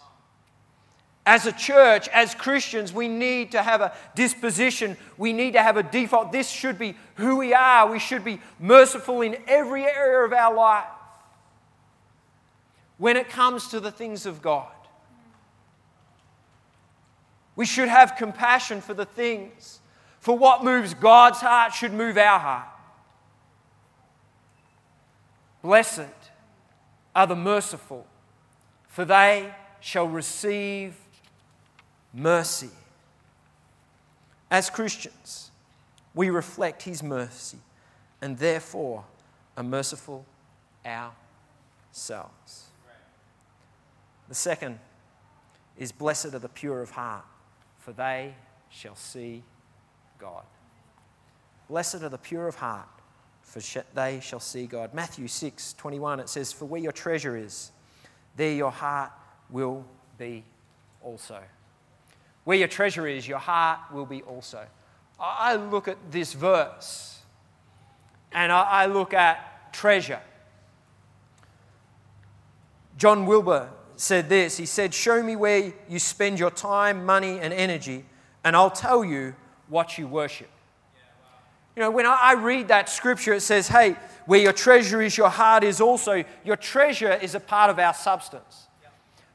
As 1.25 1.47
a 1.47 1.53
church, 1.53 2.09
as 2.09 2.35
Christians, 2.35 2.93
we 2.93 3.07
need 3.07 3.53
to 3.53 3.63
have 3.63 3.83
a 3.83 3.93
disposition. 4.15 4.97
We 5.19 5.33
need 5.33 5.53
to 5.53 5.63
have 5.63 5.77
a 5.77 5.83
default. 5.83 6.33
This 6.33 6.49
should 6.49 6.79
be 6.79 6.97
who 7.17 7.37
we 7.37 7.53
are. 7.53 7.91
We 7.91 7.99
should 7.99 8.25
be 8.25 8.41
merciful 8.59 9.21
in 9.21 9.37
every 9.47 9.85
area 9.85 10.25
of 10.25 10.33
our 10.33 10.55
life 10.55 10.87
when 12.97 13.17
it 13.17 13.29
comes 13.29 13.69
to 13.69 13.81
the 13.81 13.91
things 13.91 14.25
of 14.25 14.41
God. 14.41 14.73
We 17.57 17.67
should 17.67 17.89
have 17.89 18.17
compassion 18.17 18.81
for 18.81 18.95
the 18.95 19.05
things. 19.05 19.81
For 20.21 20.37
what 20.37 20.65
moves 20.65 20.95
God's 20.95 21.41
heart 21.41 21.75
should 21.75 21.93
move 21.93 22.17
our 22.17 22.39
heart. 22.39 22.78
Blessed 25.63 26.09
are 27.15 27.27
the 27.27 27.37
merciful, 27.37 28.07
for 28.89 29.05
they 29.05 29.55
shall 29.81 30.07
receive 30.07 30.97
mercy. 32.13 32.71
As 34.51 34.71
Christians, 34.71 35.51
we 36.15 36.31
reflect 36.31 36.83
His 36.83 37.03
mercy 37.03 37.59
and 38.21 38.39
therefore 38.39 39.05
are 39.57 39.63
merciful 39.65 40.25
ourselves. 40.85 42.65
The 44.29 44.35
second 44.35 44.79
is 45.77 45.93
blessed 45.93 46.35
are 46.35 46.39
the 46.39 46.49
pure 46.49 46.83
of 46.83 46.91
heart, 46.91 47.25
for 47.79 47.93
they 47.93 48.35
shall 48.71 48.97
see 48.97 49.43
God. 50.19 50.45
Blessed 51.69 52.03
are 52.03 52.09
the 52.09 52.19
pure 52.19 52.49
of 52.49 52.57
heart, 52.57 52.89
for 53.49 53.83
they 53.95 54.21
shall 54.21 54.41
see 54.41 54.67
God. 54.67 54.93
Matthew 54.93 55.27
6 55.27 55.73
21, 55.73 56.21
it 56.21 56.29
says, 56.29 56.53
For 56.53 56.67
where 56.67 56.81
your 56.81 56.93
treasure 56.93 57.37
is, 57.37 57.73
there 58.37 58.53
your 58.53 58.71
heart 58.71 59.11
will 59.49 59.85
be 60.19 60.45
also. 61.03 61.41
Where 62.45 62.59
your 62.59 62.69
treasure 62.69 63.07
is, 63.07 63.27
your 63.27 63.39
heart 63.39 63.81
will 63.93 64.05
be 64.07 64.23
also. 64.23 64.67
I 65.19 65.57
look 65.57 65.89
at 65.89 65.97
this 66.11 66.35
verse 66.35 67.21
and 68.33 68.53
I 68.53 68.87
look 68.87 69.15
at 69.15 69.73
treasure. 69.73 70.21
John 72.99 73.27
Wimber 73.27 73.69
said 73.97 74.29
this 74.29 74.59
He 74.59 74.67
said, 74.67 74.93
Show 74.93 75.23
me 75.23 75.37
where 75.37 75.73
you 75.89 75.99
spend 75.99 76.39
your 76.39 76.51
time, 76.51 77.07
money, 77.07 77.39
and 77.41 77.53
energy, 77.53 78.05
and 78.45 78.55
I'll 78.55 78.71
tell 78.71 79.05
you 79.05 79.35
what 79.69 79.97
you 79.97 80.07
worship. 80.07 80.51
You 81.79 81.85
know, 81.85 81.91
when 81.93 82.07
I 82.07 82.33
read 82.33 82.67
that 82.69 82.89
scripture, 82.89 83.35
it 83.35 83.41
says, 83.41 83.69
hey, 83.69 83.95
where 84.27 84.41
your 84.41 84.53
treasure 84.53 85.01
is, 85.01 85.17
your 85.17 85.29
heart 85.29 85.63
is 85.63 85.81
also. 85.81 86.25
Your 86.45 86.57
treasure 86.57 87.13
is 87.13 87.37
a 87.37 87.39
part 87.39 87.71
of 87.71 87.79
our 87.79 87.95
substance. 87.95 88.67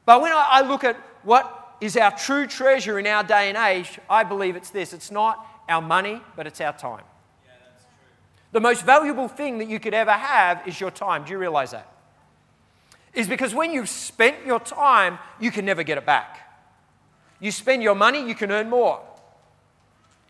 But 0.04 0.20
when 0.20 0.30
I 0.34 0.60
look 0.60 0.84
at 0.84 0.94
what 1.22 1.78
is 1.80 1.96
our 1.96 2.10
true 2.10 2.46
treasure 2.46 2.98
in 2.98 3.06
our 3.06 3.24
day 3.24 3.48
and 3.48 3.56
age, 3.56 3.98
I 4.10 4.24
believe 4.24 4.56
it's 4.56 4.68
this 4.68 4.92
it's 4.92 5.10
not 5.10 5.42
our 5.70 5.80
money, 5.80 6.20
but 6.36 6.46
it's 6.46 6.60
our 6.60 6.74
time. 6.74 7.04
The 8.52 8.60
most 8.60 8.84
valuable 8.84 9.26
thing 9.26 9.56
that 9.56 9.68
you 9.68 9.80
could 9.80 9.94
ever 9.94 10.12
have 10.12 10.68
is 10.68 10.78
your 10.78 10.90
time. 10.90 11.24
Do 11.24 11.30
you 11.30 11.38
realize 11.38 11.70
that? 11.70 11.90
Is 13.14 13.26
because 13.26 13.54
when 13.54 13.72
you've 13.72 13.88
spent 13.88 14.44
your 14.44 14.60
time, 14.60 15.18
you 15.40 15.50
can 15.50 15.64
never 15.64 15.82
get 15.82 15.96
it 15.96 16.04
back. 16.04 16.46
You 17.40 17.50
spend 17.50 17.82
your 17.82 17.94
money, 17.94 18.28
you 18.28 18.34
can 18.34 18.50
earn 18.50 18.68
more. 18.68 19.00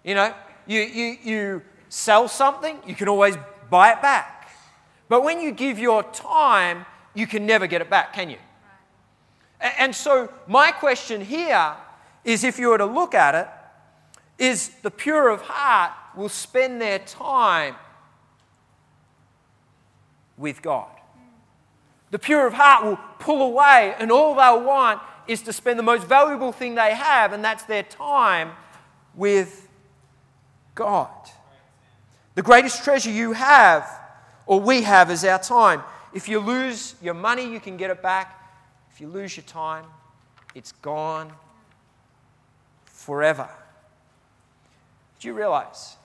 You 0.04 0.14
know, 0.14 0.32
you, 0.68 0.80
you, 0.80 1.16
you 1.24 1.62
sell 1.94 2.26
something, 2.26 2.76
you 2.84 2.94
can 2.96 3.08
always 3.08 3.36
buy 3.70 3.92
it 3.92 4.02
back. 4.02 4.50
But 5.08 5.22
when 5.22 5.40
you 5.40 5.52
give 5.52 5.78
your 5.78 6.02
time, 6.02 6.86
you 7.14 7.26
can 7.28 7.46
never 7.46 7.68
get 7.68 7.80
it 7.80 7.88
back, 7.88 8.12
can 8.12 8.30
you? 8.30 8.38
And 9.60 9.94
so, 9.94 10.32
my 10.48 10.72
question 10.72 11.20
here 11.20 11.74
is 12.24 12.42
if 12.42 12.58
you 12.58 12.68
were 12.68 12.78
to 12.78 12.84
look 12.84 13.14
at 13.14 13.36
it, 13.36 13.48
is 14.44 14.70
the 14.82 14.90
pure 14.90 15.28
of 15.28 15.42
heart 15.42 15.92
will 16.16 16.28
spend 16.28 16.80
their 16.80 16.98
time 16.98 17.76
with 20.36 20.62
God. 20.62 20.90
The 22.10 22.18
pure 22.18 22.44
of 22.48 22.54
heart 22.54 22.84
will 22.84 22.98
pull 23.20 23.42
away, 23.42 23.94
and 24.00 24.10
all 24.10 24.34
they'll 24.34 24.64
want 24.64 25.00
is 25.28 25.42
to 25.42 25.52
spend 25.52 25.78
the 25.78 25.84
most 25.84 26.04
valuable 26.08 26.50
thing 26.50 26.74
they 26.74 26.92
have, 26.92 27.32
and 27.32 27.44
that's 27.44 27.62
their 27.64 27.84
time 27.84 28.50
with 29.14 29.68
God. 30.74 31.30
The 32.34 32.42
greatest 32.42 32.82
treasure 32.82 33.10
you 33.10 33.32
have, 33.32 33.88
or 34.46 34.60
we 34.60 34.82
have, 34.82 35.10
is 35.10 35.24
our 35.24 35.38
time. 35.38 35.82
If 36.12 36.28
you 36.28 36.40
lose 36.40 36.94
your 37.00 37.14
money, 37.14 37.50
you 37.50 37.60
can 37.60 37.76
get 37.76 37.90
it 37.90 38.02
back. 38.02 38.40
If 38.92 39.00
you 39.00 39.08
lose 39.08 39.36
your 39.36 39.44
time, 39.44 39.84
it's 40.54 40.72
gone 40.72 41.32
forever. 42.84 43.48
Do 45.20 45.28
you 45.28 45.34
realize? 45.34 45.96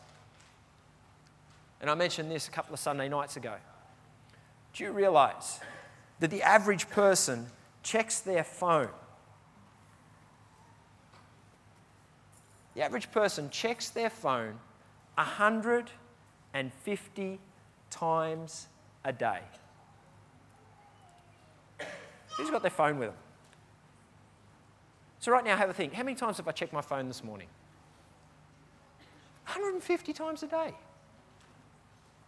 And 1.82 1.90
I 1.90 1.96
mentioned 1.96 2.30
this 2.30 2.48
a 2.48 2.52
couple 2.52 2.74
of 2.74 2.80
Sunday 2.80 3.10
nights 3.10 3.38
ago. 3.38 3.56
Do 4.74 4.84
you 4.84 4.92
realize 4.92 5.60
that 6.20 6.30
the 6.30 6.44
average 6.44 6.90
person 6.90 7.48
checks 7.84 8.20
their 8.20 8.44
phone? 8.44 8.90
The 12.76 12.82
average 12.82 13.12
person 13.12 13.50
checks 13.50 13.90
their 13.90 14.10
phone 14.10 14.60
100 15.16 15.90
and 16.54 16.74
50 16.74 17.40
times 17.90 18.68
a 19.04 19.14
day. 19.14 19.40
Who's 22.38 22.50
got 22.50 22.62
their 22.62 22.72
phone 22.72 23.00
with 23.00 23.10
them? 23.10 23.18
So, 25.20 25.32
right 25.32 25.44
now, 25.44 25.58
have 25.58 25.70
a 25.70 25.74
think. 25.74 25.94
How 25.94 26.04
many 26.04 26.16
times 26.16 26.38
have 26.38 26.48
I 26.48 26.52
checked 26.52 26.72
my 26.72 26.82
phone 26.82 27.08
this 27.08 27.24
morning? 27.24 27.48
150 29.46 30.14
times 30.14 30.44
a 30.44 30.48
day. 30.48 30.74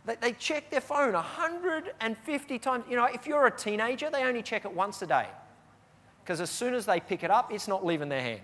They, 0.06 0.16
they 0.16 0.32
check 0.34 0.70
their 0.70 0.82
phone 0.82 1.13
150 1.13 2.60
times. 2.60 2.84
You 2.90 2.96
know, 2.98 3.06
if 3.06 3.25
you're 3.28 3.46
a 3.46 3.51
teenager, 3.51 4.10
they 4.10 4.24
only 4.24 4.42
check 4.42 4.66
it 4.66 4.74
once 4.74 5.01
a 5.01 5.08
day. 5.08 5.28
Because 6.24 6.42
as 6.42 6.50
soon 6.50 6.74
as 6.74 6.86
they 6.86 7.00
pick 7.00 7.24
it 7.24 7.32
up, 7.32 7.51
it's 7.54 7.68
not 7.68 7.86
leaving 7.86 8.10
their 8.10 8.22
hand. 8.22 8.42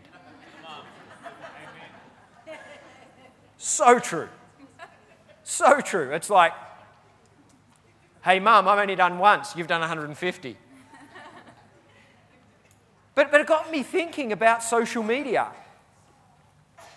So 3.58 4.00
true. 4.00 4.30
So 5.50 5.80
true. 5.80 6.12
It's 6.12 6.30
like, 6.30 6.52
hey, 8.22 8.38
mum, 8.42 8.68
I've 8.68 8.80
only 8.80 8.98
done 8.98 9.18
once. 9.18 9.56
You've 9.56 9.68
done 9.68 9.80
150. 9.80 10.58
But, 13.16 13.32
but 13.32 13.40
it 13.40 13.48
got 13.48 13.72
me 13.72 13.82
thinking 13.82 14.34
about 14.34 14.62
social 14.62 15.02
media. 15.04 15.48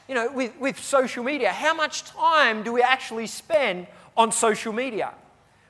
You 0.09 0.17
know, 0.17 0.33
with, 0.33 0.59
with 0.59 0.81
social 0.81 1.23
media, 1.23 1.53
how 1.53 1.75
much 1.75 2.03
time 2.03 2.65
do 2.65 2.73
we 2.73 2.83
actually 2.83 3.29
spend 3.29 3.87
on 4.17 4.33
social 4.33 4.73
media? 4.73 5.15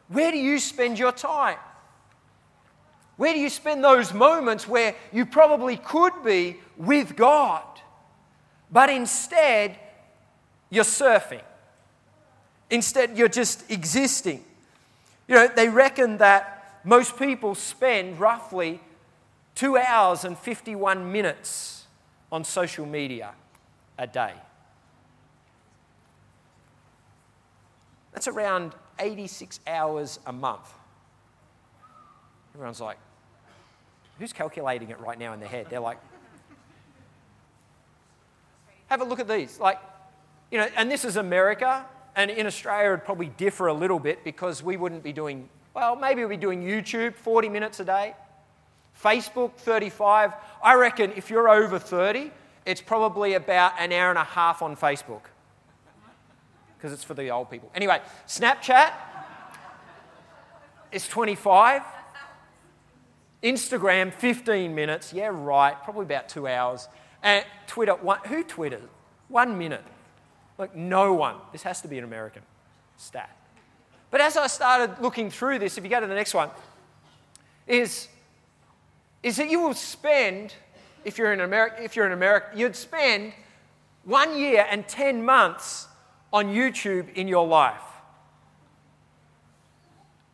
Where 0.09 0.33
do 0.33 0.39
you 0.39 0.59
spend 0.59 0.99
your 0.99 1.13
time? 1.13 1.59
Where 3.19 3.35
do 3.35 3.41
you 3.41 3.51
spend 3.51 3.85
those 3.85 4.15
moments 4.15 4.67
where 4.67 4.95
you 5.13 5.27
probably 5.27 5.77
could 5.77 6.15
be 6.25 6.57
with 6.79 7.15
God, 7.15 7.63
but 8.73 8.89
instead 8.89 9.77
you're 10.71 10.85
surfing? 10.85 11.43
Instead, 12.71 13.19
you're 13.19 13.29
just 13.29 13.71
existing. 13.71 14.45
You 15.27 15.35
know, 15.35 15.49
they 15.49 15.69
reckon 15.69 16.19
that 16.19 16.81
most 16.85 17.19
people 17.19 17.55
spend 17.55 18.19
roughly 18.19 18.81
two 19.55 19.77
hours 19.77 20.25
and 20.25 20.39
51 20.39 21.13
minutes 21.13 21.85
on 22.33 22.45
social 22.45 22.87
media 22.87 23.33
a 23.99 24.07
day. 24.07 24.33
That's 28.13 28.29
around 28.29 28.73
86 28.99 29.61
hours 29.67 30.19
a 30.27 30.33
month. 30.33 30.73
Everyone's 32.55 32.81
like, 32.81 32.99
who's 34.19 34.33
calculating 34.33 34.91
it 34.91 35.01
right 35.01 35.19
now 35.19 35.33
in 35.33 35.41
their 35.41 35.49
head? 35.49 35.67
They're 35.71 35.81
like, 35.81 35.99
have 38.89 39.01
a 39.01 39.05
look 39.05 39.21
at 39.21 39.29
these. 39.29 39.61
Like, 39.61 39.79
you 40.51 40.59
know, 40.59 40.69
and 40.77 40.91
this 40.91 41.05
is 41.05 41.17
America, 41.17 41.85
and 42.21 42.31
in 42.31 42.47
Australia 42.47 42.93
it'd 42.93 43.05
probably 43.07 43.29
differ 43.39 43.69
a 43.69 43.73
little 43.73 43.99
bit 43.99 44.23
because 44.25 44.63
we 44.63 44.77
wouldn't 44.77 45.03
be 45.03 45.13
doing, 45.13 45.49
well, 45.73 45.97
maybe 45.97 46.23
we'd 46.23 46.37
be 46.37 46.41
doing 46.41 46.63
YouTube 46.63 47.15
40 47.15 47.49
minutes 47.49 47.81
a 47.81 47.85
day. 47.85 48.15
Facebook, 49.03 49.55
35. 49.55 50.35
I 50.63 50.75
reckon 50.75 51.15
if 51.17 51.31
you're 51.31 51.49
over 51.49 51.79
30, 51.79 52.31
it's 52.67 52.83
probably 52.83 53.35
about 53.35 53.73
an 53.79 53.91
hour 53.93 54.11
and 54.11 54.19
a 54.19 54.25
half 54.25 54.61
on 54.61 54.77
Facebook 54.77 55.23
because 56.77 56.93
it's 56.93 57.05
for 57.05 57.15
the 57.15 57.31
old 57.31 57.51
people. 57.51 57.71
Anyway, 57.75 58.01
Snapchat 58.27 58.93
is 60.93 61.09
25. 61.09 61.83
Instagram, 63.43 64.13
15 64.13 64.75
minutes. 64.75 65.15
Yeah, 65.15 65.31
right. 65.33 65.75
Probably 65.85 66.05
about 66.05 66.29
two 66.29 66.47
hours. 66.47 66.87
And 67.23 67.47
Twitter, 67.67 67.95
one, 67.95 68.19
who 68.27 68.45
twitters? 68.45 68.89
One 69.29 69.57
minute. 69.57 69.85
Like, 70.61 70.77
no 70.77 71.15
one. 71.15 71.37
This 71.53 71.63
has 71.63 71.81
to 71.81 71.89
be 71.89 71.97
an 71.99 72.05
American 72.05 72.43
stat. 72.99 73.35
But 74.11 74.21
as 74.21 74.37
I 74.37 74.47
started 74.47 75.01
looking 75.01 75.31
through 75.31 75.59
this, 75.59 75.79
if 75.79 75.85
you 75.85 75.91
go 75.91 76.01
to 76.01 76.07
the 76.07 76.15
next 76.15 76.35
one, 76.35 76.51
is 77.67 78.09
is 79.23 79.37
that 79.37 79.51
you 79.51 79.61
will 79.61 79.75
spend, 79.75 80.55
if 81.05 81.19
you're 81.19 81.33
in 81.33 81.41
America, 81.41 81.83
if 81.83 81.95
you're 81.97 82.07
in 82.07 82.13
America, 82.13 82.49
you'd 82.55 82.77
spend 82.77 83.33
one 84.05 84.39
year 84.39 84.67
and 84.71 84.89
10 84.89 85.25
months 85.25 85.89
on 86.33 86.47
YouTube 86.47 87.13
in 87.15 87.29
your 87.29 87.47
life. 87.47 87.83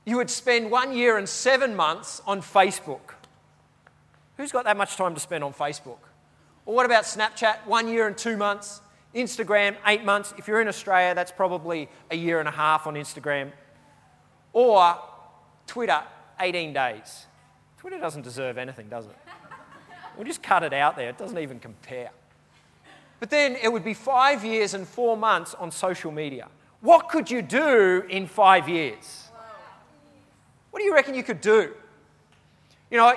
You 0.04 0.16
would 0.18 0.30
spend 0.30 0.70
one 0.70 0.96
year 0.96 1.18
and 1.18 1.28
seven 1.28 1.74
months 1.74 2.22
on 2.26 2.42
Facebook. 2.42 3.14
Who's 4.36 4.52
got 4.52 4.64
that 4.64 4.76
much 4.76 4.96
time 4.96 5.14
to 5.14 5.20
spend 5.20 5.42
on 5.42 5.52
Facebook? 5.52 5.98
Or 6.64 6.74
what 6.74 6.86
about 6.86 7.04
Snapchat? 7.04 7.66
One 7.66 7.88
year 7.88 8.06
and 8.06 8.16
two 8.16 8.36
months. 8.36 8.80
Instagram, 9.16 9.76
eight 9.86 10.04
months. 10.04 10.34
If 10.38 10.46
you're 10.46 10.60
in 10.60 10.68
Australia, 10.68 11.14
that's 11.14 11.32
probably 11.32 11.88
a 12.10 12.16
year 12.16 12.38
and 12.38 12.48
a 12.48 12.52
half 12.52 12.86
on 12.86 12.94
Instagram. 12.94 13.50
Or 14.52 14.96
Twitter, 15.66 16.02
18 16.38 16.72
days. 16.72 17.26
Twitter 17.78 17.98
doesn't 17.98 18.22
deserve 18.22 18.58
anything, 18.58 18.88
does 18.88 19.06
it? 19.06 19.16
We'll 20.16 20.26
just 20.26 20.42
cut 20.42 20.62
it 20.62 20.72
out 20.72 20.96
there. 20.96 21.08
It 21.08 21.18
doesn't 21.18 21.38
even 21.38 21.58
compare. 21.58 22.10
But 23.20 23.30
then 23.30 23.56
it 23.62 23.72
would 23.72 23.84
be 23.84 23.94
five 23.94 24.44
years 24.44 24.74
and 24.74 24.86
four 24.86 25.16
months 25.16 25.54
on 25.54 25.70
social 25.70 26.10
media. 26.10 26.48
What 26.80 27.08
could 27.08 27.30
you 27.30 27.42
do 27.42 28.04
in 28.08 28.26
five 28.26 28.68
years? 28.68 29.28
What 30.70 30.80
do 30.80 30.84
you 30.84 30.94
reckon 30.94 31.14
you 31.14 31.22
could 31.22 31.40
do? 31.40 31.72
You 32.90 32.98
know, 32.98 33.14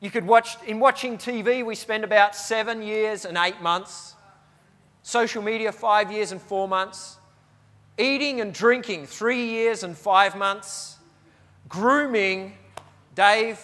you 0.00 0.10
could 0.10 0.26
watch, 0.26 0.56
in 0.66 0.78
watching 0.78 1.18
TV, 1.18 1.64
we 1.64 1.74
spend 1.74 2.04
about 2.04 2.34
seven 2.34 2.82
years 2.82 3.24
and 3.24 3.36
eight 3.38 3.60
months. 3.60 4.14
Social 5.10 5.42
media, 5.42 5.72
five 5.72 6.12
years 6.12 6.30
and 6.30 6.40
four 6.40 6.68
months. 6.68 7.18
Eating 7.98 8.40
and 8.40 8.54
drinking, 8.54 9.06
three 9.06 9.44
years 9.46 9.82
and 9.82 9.98
five 9.98 10.36
months. 10.36 10.98
Grooming, 11.68 12.52
Dave, 13.16 13.58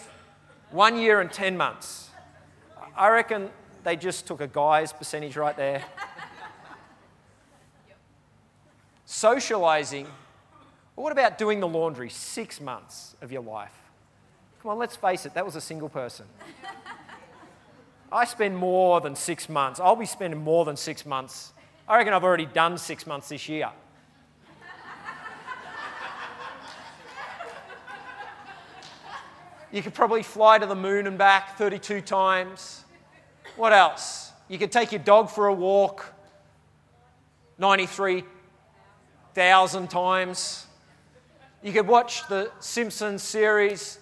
one 0.71 0.97
year 0.97 1.21
and 1.21 1.31
10 1.31 1.55
months. 1.55 2.09
I 2.97 3.07
reckon 3.07 3.49
they 3.85 3.95
just 3.95 4.27
took 4.27 4.41
a 4.41 4.47
guy's 4.47 4.91
percentage 4.91 5.37
right 5.37 5.55
there. 5.55 5.85
Socializing. 9.05 10.05
What 10.95 11.13
about 11.13 11.37
doing 11.37 11.61
the 11.61 11.67
laundry? 11.69 12.09
Six 12.09 12.59
months 12.59 13.15
of 13.21 13.31
your 13.31 13.41
life. 13.41 13.71
Come 14.61 14.71
on, 14.71 14.77
let's 14.79 14.97
face 14.97 15.25
it, 15.25 15.33
that 15.35 15.45
was 15.45 15.55
a 15.55 15.61
single 15.61 15.87
person. 15.87 16.25
I 18.11 18.25
spend 18.25 18.57
more 18.57 19.01
than 19.01 19.15
six 19.15 19.49
months. 19.49 19.79
I'll 19.79 19.95
be 19.95 20.05
spending 20.05 20.41
more 20.41 20.65
than 20.65 20.77
six 20.77 21.05
months. 21.05 21.53
I 21.87 21.97
reckon 21.97 22.13
I've 22.13 22.23
already 22.23 22.45
done 22.45 22.77
six 22.77 23.05
months 23.05 23.29
this 23.29 23.49
year. 23.49 23.69
You 29.71 29.81
could 29.81 29.93
probably 29.93 30.23
fly 30.23 30.57
to 30.57 30.65
the 30.65 30.75
moon 30.75 31.07
and 31.07 31.17
back 31.17 31.57
32 31.57 32.01
times. 32.01 32.85
What 33.57 33.73
else? 33.73 34.31
You 34.47 34.57
could 34.57 34.71
take 34.71 34.93
your 34.93 34.99
dog 34.99 35.29
for 35.29 35.47
a 35.47 35.53
walk 35.53 36.13
93,000 37.57 39.89
times. 39.89 40.67
You 41.61 41.73
could 41.73 41.87
watch 41.87 42.25
the 42.29 42.49
Simpsons 42.59 43.23
series 43.23 43.99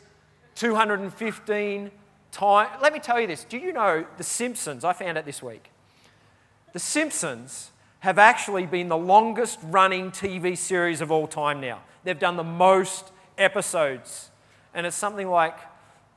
215 0.53 1.89
times. 2.35 2.69
Let 2.81 2.93
me 2.93 2.99
tell 2.99 3.19
you 3.19 3.27
this. 3.27 3.45
Do 3.45 3.57
you 3.57 3.71
know 3.71 4.05
The 4.17 4.23
Simpsons? 4.23 4.83
I 4.83 4.93
found 4.93 5.17
out 5.17 5.25
this 5.25 5.41
week. 5.41 5.71
The 6.73 6.79
Simpsons 6.79 7.71
have 8.01 8.19
actually 8.19 8.65
been 8.65 8.89
the 8.89 8.97
longest 8.97 9.57
running 9.63 10.11
TV 10.11 10.57
series 10.57 10.99
of 11.01 11.11
all 11.11 11.27
time 11.27 11.61
now. 11.61 11.81
They've 12.03 12.19
done 12.19 12.35
the 12.35 12.43
most 12.43 13.11
episodes 13.37 14.29
and 14.73 14.85
it's 14.85 14.95
something 14.95 15.29
like, 15.29 15.57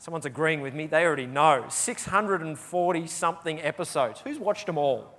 someone's 0.01 0.27
agreeing 0.27 0.61
with 0.61 0.75
me, 0.75 0.87
they 0.87 1.05
already 1.05 1.27
know 1.27 1.65
640 1.69 3.07
something 3.07 3.63
episodes. 3.63 4.21
Who's 4.21 4.39
watched 4.39 4.67
them 4.67 4.77
all? 4.77 5.15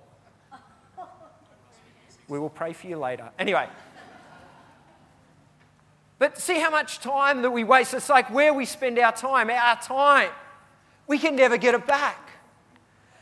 We 2.28 2.38
will 2.38 2.50
pray 2.50 2.74
for 2.74 2.88
you 2.88 2.98
later. 2.98 3.30
Anyway. 3.40 3.68
But 6.20 6.38
see 6.38 6.60
how 6.60 6.70
much 6.70 7.00
time 7.00 7.42
that 7.44 7.52
we 7.52 7.64
waste. 7.64 7.94
It's 7.94 8.10
like 8.10 8.30
where 8.30 8.54
we 8.54 8.66
spend 8.66 9.00
our 9.00 9.14
time, 9.14 9.50
our 9.50 9.82
time. 9.82 10.30
We 11.10 11.18
can 11.18 11.36
never 11.36 11.58
get 11.58 11.74
it 11.74 11.88
back. 11.88 12.30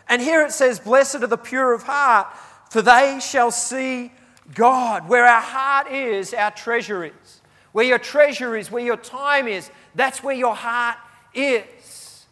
And 0.09 0.21
here 0.21 0.45
it 0.45 0.51
says, 0.51 0.77
Blessed 0.77 1.15
are 1.15 1.27
the 1.27 1.37
pure 1.37 1.73
of 1.73 1.83
heart, 1.83 2.27
for 2.69 2.81
they 2.81 3.19
shall 3.21 3.49
see 3.49 4.11
God. 4.53 5.07
Where 5.07 5.25
our 5.25 5.41
heart 5.41 5.89
is, 5.89 6.33
our 6.33 6.51
treasure 6.51 7.05
is. 7.05 7.41
Where 7.71 7.85
your 7.85 7.97
treasure 7.97 8.57
is, 8.57 8.69
where 8.69 8.83
your 8.83 8.97
time 8.97 9.47
is, 9.47 9.71
that's 9.95 10.21
where 10.21 10.35
your 10.35 10.53
heart 10.53 10.97
is. 11.33 12.25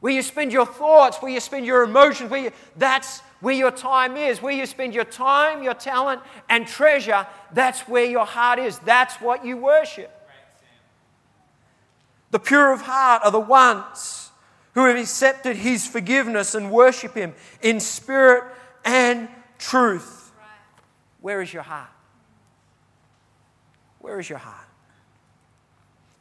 Where 0.00 0.12
you 0.12 0.20
spend 0.20 0.52
your 0.52 0.66
thoughts, 0.66 1.16
where 1.22 1.32
you 1.32 1.40
spend 1.40 1.64
your 1.64 1.82
emotions, 1.82 2.30
where 2.30 2.42
you, 2.42 2.50
that's 2.76 3.20
where 3.40 3.54
your 3.54 3.70
time 3.70 4.18
is. 4.18 4.42
Where 4.42 4.52
you 4.52 4.66
spend 4.66 4.92
your 4.92 5.04
time, 5.04 5.62
your 5.62 5.74
talent, 5.74 6.20
and 6.50 6.66
treasure, 6.66 7.26
that's 7.54 7.80
where 7.88 8.04
your 8.04 8.26
heart 8.26 8.58
is. 8.58 8.78
That's 8.80 9.14
what 9.16 9.46
you 9.46 9.56
worship. 9.56 10.14
The 12.32 12.38
pure 12.38 12.70
of 12.70 12.82
heart 12.82 13.22
are 13.24 13.30
the 13.30 13.40
ones 13.40 14.27
who 14.78 14.84
have 14.84 14.96
accepted 14.96 15.56
his 15.56 15.88
forgiveness 15.88 16.54
and 16.54 16.70
worship 16.70 17.12
him 17.12 17.34
in 17.62 17.80
spirit 17.80 18.44
and 18.84 19.28
truth. 19.58 20.30
Where 21.20 21.42
is 21.42 21.52
your 21.52 21.64
heart? 21.64 21.90
Where 23.98 24.20
is 24.20 24.28
your 24.28 24.38
heart? 24.38 24.68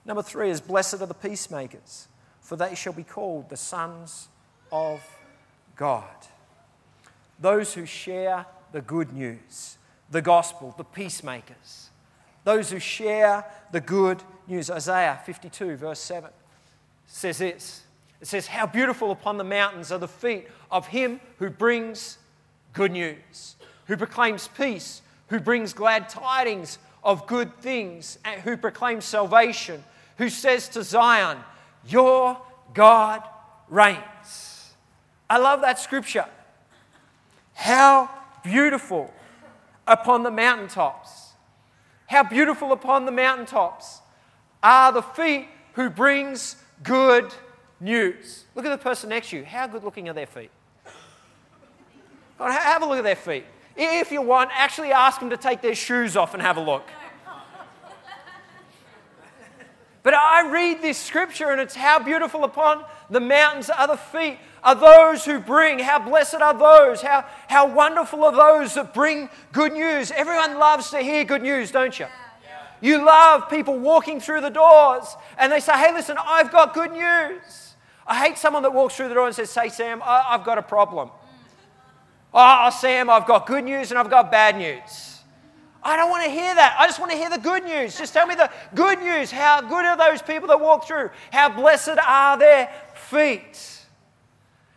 Number 0.06 0.24
three 0.24 0.50
is 0.50 0.60
blessed 0.60 0.96
are 0.96 1.06
the 1.06 1.14
peacemakers, 1.14 2.08
for 2.42 2.56
they 2.56 2.74
shall 2.74 2.94
be 2.94 3.04
called 3.04 3.48
the 3.50 3.58
sons 3.58 4.28
of 4.72 5.04
God. 5.76 6.10
Those 7.40 7.76
who 7.76 7.86
share 7.86 8.48
the 8.72 8.82
good 8.82 9.14
news, 9.14 9.78
the 10.10 10.24
gospel, 10.24 10.74
the 10.80 10.84
peacemakers. 10.84 11.92
Those 12.44 12.72
who 12.72 12.80
share 12.80 13.46
the 13.72 13.82
good 13.82 14.24
news. 14.48 14.72
Isaiah 14.72 15.22
52, 15.28 15.76
verse 15.76 16.00
7 16.00 16.32
says 17.06 17.38
this 17.38 17.84
It 18.22 18.28
says, 18.28 18.48
How 18.48 18.66
beautiful 18.66 19.12
upon 19.12 19.38
the 19.38 19.44
mountains 19.44 19.92
are 19.92 20.00
the 20.00 20.08
feet 20.08 20.48
of 20.72 20.88
him 20.88 21.20
who 21.38 21.50
brings 21.50 22.18
good 22.74 22.92
news, 22.92 23.56
who 23.86 23.98
proclaims 23.98 24.48
peace, 24.48 25.02
who 25.28 25.40
brings 25.40 25.74
glad 25.74 26.10
tidings 26.10 26.80
of 27.04 27.28
good 27.28 27.56
things, 27.60 28.18
and 28.26 28.42
who 28.42 28.58
proclaims 28.58 29.06
salvation, 29.06 29.84
who 30.18 30.30
says 30.30 30.68
to 30.70 30.84
Zion, 30.84 31.38
Your 31.88 32.38
God 32.74 33.24
reigns. 33.70 34.74
I 35.30 35.38
love 35.38 35.62
that 35.62 35.80
scripture. 35.80 36.26
How 37.54 38.10
beautiful 38.44 39.14
upon 39.86 40.24
the 40.24 40.32
mountaintops. 40.32 41.32
How 42.08 42.24
beautiful 42.24 42.72
upon 42.72 43.06
the 43.06 43.12
mountaintops 43.12 44.02
are 44.64 44.92
the 44.92 45.02
feet 45.02 45.48
who 45.74 45.90
brings 45.90 46.56
good 46.84 47.34
news. 47.80 48.46
Look 48.56 48.66
at 48.66 48.70
the 48.70 48.78
person 48.78 49.10
next 49.10 49.30
to 49.30 49.38
you. 49.38 49.46
How 49.46 49.68
good 49.68 49.84
looking 49.84 50.10
are 50.10 50.14
their 50.14 50.26
feet? 50.26 50.52
Have 52.40 52.82
a 52.82 52.86
look 52.86 52.98
at 52.98 53.04
their 53.04 53.16
feet. 53.16 53.46
If 53.76 54.12
you 54.12 54.22
want, 54.22 54.50
actually 54.54 54.92
ask 54.92 55.20
them 55.20 55.30
to 55.30 55.38
take 55.38 55.62
their 55.62 55.76
shoes 55.76 56.18
off 56.18 56.34
and 56.34 56.42
have 56.42 56.58
a 56.58 56.62
look. 56.62 56.84
But 60.08 60.14
I 60.14 60.50
read 60.50 60.82
this 60.82 60.98
scripture 60.98 61.50
and 61.50 61.60
it's 61.60 61.76
how 61.76 62.00
beautiful 62.00 62.46
upon 62.46 62.86
the 63.10 63.20
mountains 63.20 63.70
are 63.70 63.88
the 63.88 63.98
feet 63.98 64.38
are 64.64 64.74
those 64.74 65.26
who 65.26 65.38
bring. 65.40 65.80
How 65.80 66.00
blessed 66.00 66.36
are 66.36 66.58
those. 66.58 67.02
How, 67.02 67.26
how 67.50 67.68
wonderful 67.68 68.24
are 68.24 68.32
those 68.32 68.76
that 68.76 68.94
bring 68.94 69.30
good 69.52 69.74
news. 69.74 70.12
Everyone 70.12 70.58
loves 70.60 70.92
to 70.92 71.00
hear 71.00 71.26
good 71.26 71.42
news, 71.42 71.72
don't 71.72 72.00
you? 72.00 72.06
You 72.80 73.06
love 73.06 73.50
people 73.50 73.78
walking 73.80 74.22
through 74.22 74.42
the 74.42 74.50
doors 74.50 75.14
and 75.38 75.52
they 75.52 75.60
say, 75.60 75.74
hey, 75.74 75.94
listen, 75.94 76.16
I've 76.24 76.52
got 76.52 76.74
good 76.74 76.94
news. 76.94 77.67
I 78.08 78.26
hate 78.26 78.38
someone 78.38 78.64
that 78.64 78.74
walks 78.74 78.96
through 78.96 79.10
the 79.10 79.16
door 79.16 79.28
and 79.28 79.36
says, 79.36 79.50
say, 79.50 79.68
Sam, 79.68 80.02
I, 80.04 80.24
have 80.30 80.46
got 80.46 80.58
a 80.58 80.62
problem. 80.62 81.10
Oh, 82.34 82.70
Sam, 82.70 83.10
I've 83.10 83.28
got 83.28 83.46
good 83.46 83.66
news 83.66 83.92
and 83.92 84.00
I've 84.00 84.10
got 84.10 84.32
bad 84.32 84.58
news. 84.58 85.20
I 85.84 85.96
don't 85.96 86.10
want 86.10 86.24
to 86.26 86.32
hear 86.32 86.56
that. 86.56 86.76
I 86.80 86.88
just 86.88 87.00
want 87.00 87.12
to 87.12 87.18
hear 87.18 87.30
the 87.30 87.38
good 87.38 87.64
news. 87.64 87.98
Just 87.98 88.14
tell 88.14 88.26
me 88.26 88.36
the 88.36 88.50
good 88.76 89.00
news. 89.00 89.32
How 89.32 89.62
good 89.62 89.86
are 89.86 89.98
those 89.98 90.22
people 90.22 90.48
that 90.50 90.60
walk 90.60 90.88
through? 90.88 91.10
How 91.32 91.50
blessed 91.50 91.98
are 92.06 92.38
their 92.38 92.72
feet? 92.96 93.86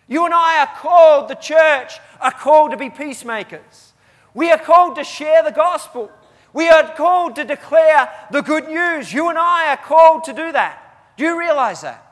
You 0.09 0.25
and 0.25 0.35
I 0.35 0.61
are 0.63 0.79
called, 0.79 1.29
the 1.29 1.37
church, 1.37 1.99
are 2.21 2.33
called 2.33 2.73
to 2.73 2.77
be 2.77 2.91
peacemakers. 2.91 3.93
We 4.35 4.51
are 4.51 4.59
called 4.59 4.97
to 4.97 5.05
share 5.05 5.43
the 5.43 5.53
gospel. 5.53 6.11
We 6.53 6.69
are 6.69 6.95
called 6.97 7.37
to 7.37 7.45
declare 7.45 8.11
the 8.33 8.43
good 8.43 8.69
news. 8.69 9.13
You 9.13 9.29
and 9.29 9.39
I 9.39 9.71
are 9.73 9.77
called 9.77 10.25
to 10.25 10.33
do 10.33 10.51
that. 10.53 11.15
Do 11.17 11.25
you 11.25 11.39
realize 11.39 11.83
that? 11.83 12.10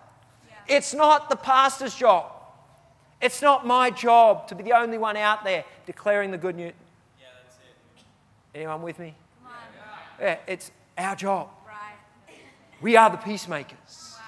Yeah. 0.69 0.77
It's 0.77 0.95
not 0.95 1.29
the 1.31 1.37
pastor's 1.37 1.95
job. 1.95 2.33
It's 3.21 3.43
not 3.43 3.67
my 3.67 3.91
job 3.91 4.47
to 4.49 4.55
be 4.55 4.63
the 4.63 4.73
only 4.73 4.99
one 4.99 5.17
out 5.17 5.45
there 5.45 5.65
declaring 5.87 6.31
the 6.31 6.39
good 6.39 6.55
news. 6.55 6.73
Yeah, 7.19 7.27
that's 7.43 7.57
it. 7.57 8.59
Anyone 8.59 8.83
with 8.83 8.99
me? 8.99 9.15
Yeah, 10.21 10.39
it's 10.47 10.71
our 10.97 11.15
job. 11.15 11.49
Right. 11.67 11.95
We 12.81 12.97
are 12.97 13.11
the 13.11 13.17
peacemakers. 13.17 14.17
Wow. 14.17 14.23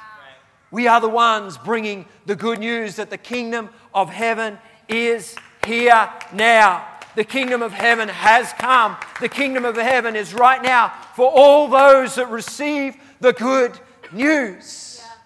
We 0.70 0.86
are 0.86 1.00
the 1.00 1.08
ones 1.08 1.58
bringing 1.58 2.06
the 2.26 2.36
good 2.36 2.60
news 2.60 2.96
that 2.96 3.10
the 3.10 3.18
kingdom 3.18 3.70
of 3.92 4.08
heaven 4.08 4.58
is 4.88 5.34
here 5.66 6.08
now. 6.32 6.86
The 7.16 7.24
kingdom 7.24 7.60
of 7.60 7.72
heaven 7.72 8.08
has 8.08 8.52
come. 8.52 8.96
The 9.20 9.28
kingdom 9.28 9.64
of 9.64 9.76
heaven 9.76 10.14
is 10.14 10.32
right 10.32 10.62
now 10.62 10.92
for 11.14 11.28
all 11.28 11.66
those 11.68 12.14
that 12.14 12.28
receive 12.30 12.96
the 13.20 13.32
good 13.32 13.78
news. 14.12 15.00
Yeah. 15.00 15.06
Yeah. 15.06 15.19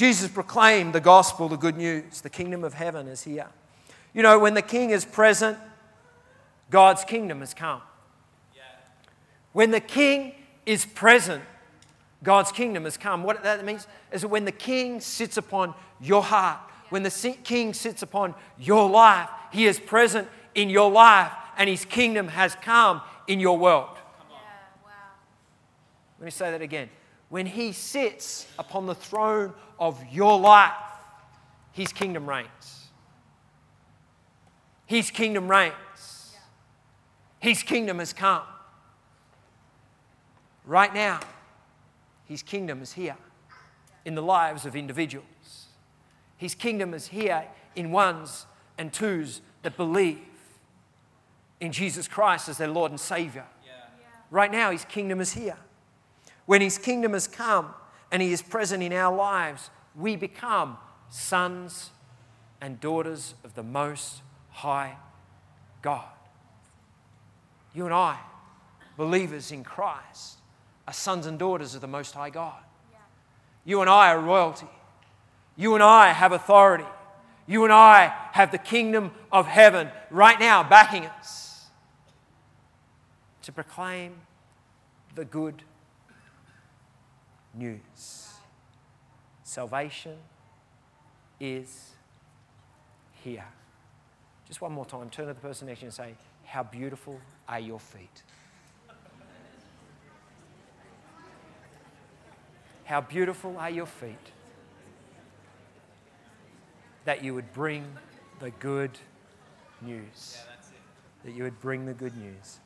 Jesus 0.00 0.30
proclaimed 0.30 0.94
the 0.94 1.00
gospel, 1.00 1.46
the 1.46 1.58
good 1.58 1.76
news. 1.76 2.22
The 2.22 2.30
kingdom 2.30 2.64
of 2.64 2.72
heaven 2.72 3.06
is 3.06 3.22
here. 3.22 3.48
You 4.14 4.22
know, 4.22 4.38
when 4.38 4.54
the 4.54 4.62
king 4.62 4.88
is 4.88 5.04
present, 5.04 5.58
God's 6.70 7.04
kingdom 7.04 7.40
has 7.40 7.52
come. 7.52 7.82
When 9.52 9.72
the 9.72 9.80
king 9.80 10.32
is 10.64 10.86
present, 10.86 11.44
God's 12.22 12.50
kingdom 12.50 12.84
has 12.84 12.96
come. 12.96 13.24
What 13.24 13.42
that 13.42 13.62
means 13.62 13.86
is 14.10 14.22
that 14.22 14.28
when 14.28 14.46
the 14.46 14.52
king 14.52 15.02
sits 15.02 15.36
upon 15.36 15.74
your 16.00 16.22
heart, 16.22 16.60
when 16.88 17.02
the 17.02 17.36
king 17.44 17.74
sits 17.74 18.00
upon 18.00 18.34
your 18.58 18.88
life, 18.88 19.28
he 19.52 19.66
is 19.66 19.78
present 19.78 20.28
in 20.54 20.70
your 20.70 20.90
life 20.90 21.30
and 21.58 21.68
his 21.68 21.84
kingdom 21.84 22.28
has 22.28 22.54
come 22.54 23.02
in 23.26 23.38
your 23.38 23.58
world. 23.58 23.98
Yeah, 24.30 24.38
wow. 24.82 24.92
Let 26.18 26.24
me 26.24 26.30
say 26.30 26.52
that 26.52 26.62
again. 26.62 26.88
When 27.28 27.44
he 27.44 27.72
sits 27.72 28.46
upon 28.58 28.86
the 28.86 28.94
throne 28.94 29.52
of 29.80 30.00
your 30.12 30.38
life, 30.38 30.72
his 31.72 31.92
kingdom 31.92 32.28
reigns. 32.28 32.88
His 34.86 35.10
kingdom 35.10 35.50
reigns. 35.50 36.36
His 37.40 37.62
kingdom 37.62 37.98
has 37.98 38.12
come. 38.12 38.42
Right 40.66 40.92
now, 40.94 41.20
His 42.26 42.42
kingdom 42.42 42.82
is 42.82 42.92
here 42.92 43.16
in 44.04 44.14
the 44.14 44.22
lives 44.22 44.66
of 44.66 44.76
individuals. 44.76 45.66
His 46.36 46.54
kingdom 46.54 46.94
is 46.94 47.08
here 47.08 47.44
in 47.74 47.90
ones 47.90 48.46
and 48.78 48.92
twos 48.92 49.40
that 49.62 49.76
believe 49.76 50.20
in 51.60 51.72
Jesus 51.72 52.06
Christ 52.06 52.48
as 52.48 52.58
their 52.58 52.68
Lord 52.68 52.92
and 52.92 53.00
Savior. 53.00 53.46
Yeah. 53.66 53.72
Right 54.30 54.52
now, 54.52 54.70
His 54.70 54.84
kingdom 54.84 55.20
is 55.20 55.32
here. 55.32 55.56
When 56.46 56.60
His 56.60 56.78
kingdom 56.78 57.14
has 57.14 57.26
come 57.26 57.74
and 58.10 58.22
He 58.22 58.32
is 58.32 58.42
present 58.42 58.82
in 58.82 58.92
our 58.92 59.14
lives, 59.14 59.70
we 59.94 60.16
become 60.16 60.78
sons 61.08 61.90
and 62.60 62.80
daughters 62.80 63.34
of 63.44 63.54
the 63.54 63.62
Most 63.62 64.22
High 64.50 64.96
God. 65.82 66.04
You 67.74 67.84
and 67.84 67.94
I, 67.94 68.18
believers 68.96 69.52
in 69.52 69.64
Christ, 69.64 70.38
are 70.86 70.92
sons 70.92 71.26
and 71.26 71.38
daughters 71.38 71.74
of 71.74 71.80
the 71.80 71.86
Most 71.86 72.14
High 72.14 72.30
God. 72.30 72.62
You 73.64 73.80
and 73.80 73.90
I 73.90 74.08
are 74.08 74.18
royalty. 74.18 74.66
You 75.56 75.74
and 75.74 75.82
I 75.82 76.12
have 76.12 76.32
authority. 76.32 76.86
You 77.46 77.64
and 77.64 77.72
I 77.72 78.12
have 78.32 78.50
the 78.50 78.58
kingdom 78.58 79.10
of 79.30 79.46
heaven 79.46 79.90
right 80.10 80.38
now 80.38 80.62
backing 80.62 81.06
us 81.06 81.66
to 83.42 83.52
proclaim 83.52 84.14
the 85.14 85.24
good 85.24 85.62
news. 87.54 88.28
Salvation 89.42 90.16
is 91.38 91.90
here. 93.24 93.44
Just 94.46 94.60
one 94.60 94.72
more 94.72 94.86
time, 94.86 95.10
turn 95.10 95.26
to 95.26 95.34
the 95.34 95.40
person 95.40 95.68
next 95.68 95.80
to 95.80 95.84
you 95.84 95.88
and 95.88 95.94
say, 95.94 96.14
How 96.44 96.62
beautiful 96.62 97.20
are 97.48 97.60
your 97.60 97.80
feet. 97.80 98.22
How 102.84 103.00
beautiful 103.00 103.56
are 103.56 103.70
your 103.70 103.86
feet 103.86 104.32
that 107.04 107.22
you 107.22 107.34
would 107.34 107.52
bring 107.52 107.86
the 108.40 108.50
good 108.50 108.90
news. 109.80 110.38
Yeah, 110.38 110.70
that 111.24 111.36
you 111.36 111.44
would 111.44 111.60
bring 111.60 111.86
the 111.86 111.94
good 111.94 112.16
news. 112.16 112.58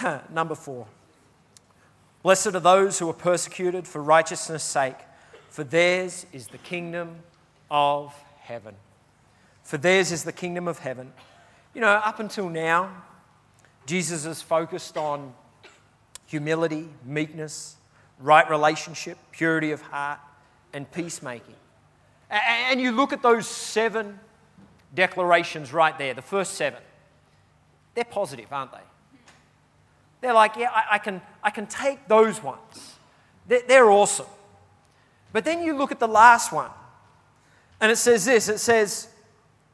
Number 0.32 0.54
four. 0.54 0.86
Blessed 2.24 2.54
are 2.54 2.60
those 2.60 2.98
who 2.98 3.08
are 3.10 3.12
persecuted 3.12 3.86
for 3.86 4.02
righteousness' 4.02 4.64
sake, 4.64 4.96
for 5.50 5.62
theirs 5.62 6.24
is 6.32 6.48
the 6.48 6.56
kingdom 6.56 7.16
of 7.70 8.14
heaven. 8.40 8.74
For 9.62 9.76
theirs 9.76 10.10
is 10.10 10.24
the 10.24 10.32
kingdom 10.32 10.66
of 10.66 10.78
heaven. 10.78 11.12
You 11.74 11.82
know, 11.82 11.88
up 11.88 12.20
until 12.20 12.48
now, 12.48 12.90
Jesus 13.84 14.24
is 14.24 14.40
focused 14.40 14.96
on 14.96 15.34
humility, 16.24 16.88
meekness, 17.04 17.76
right 18.18 18.48
relationship, 18.48 19.18
purity 19.30 19.70
of 19.72 19.82
heart, 19.82 20.18
and 20.72 20.90
peacemaking. 20.90 21.56
And 22.30 22.80
you 22.80 22.92
look 22.92 23.12
at 23.12 23.20
those 23.20 23.46
seven 23.46 24.18
declarations 24.94 25.74
right 25.74 25.96
there, 25.98 26.14
the 26.14 26.22
first 26.22 26.54
seven, 26.54 26.80
they're 27.94 28.02
positive, 28.02 28.50
aren't 28.50 28.72
they? 28.72 28.78
They're 30.24 30.32
like, 30.32 30.56
yeah, 30.56 30.70
I, 30.90 30.96
can, 30.96 31.20
I 31.42 31.50
can 31.50 31.66
take 31.66 32.08
those 32.08 32.42
ones. 32.42 32.94
They're, 33.46 33.60
they're 33.68 33.90
awesome. 33.90 34.24
But 35.34 35.44
then 35.44 35.62
you 35.62 35.76
look 35.76 35.92
at 35.92 36.00
the 36.00 36.08
last 36.08 36.50
one, 36.50 36.70
and 37.78 37.92
it 37.92 37.96
says 37.96 38.24
this 38.24 38.48
it 38.48 38.56
says, 38.56 39.08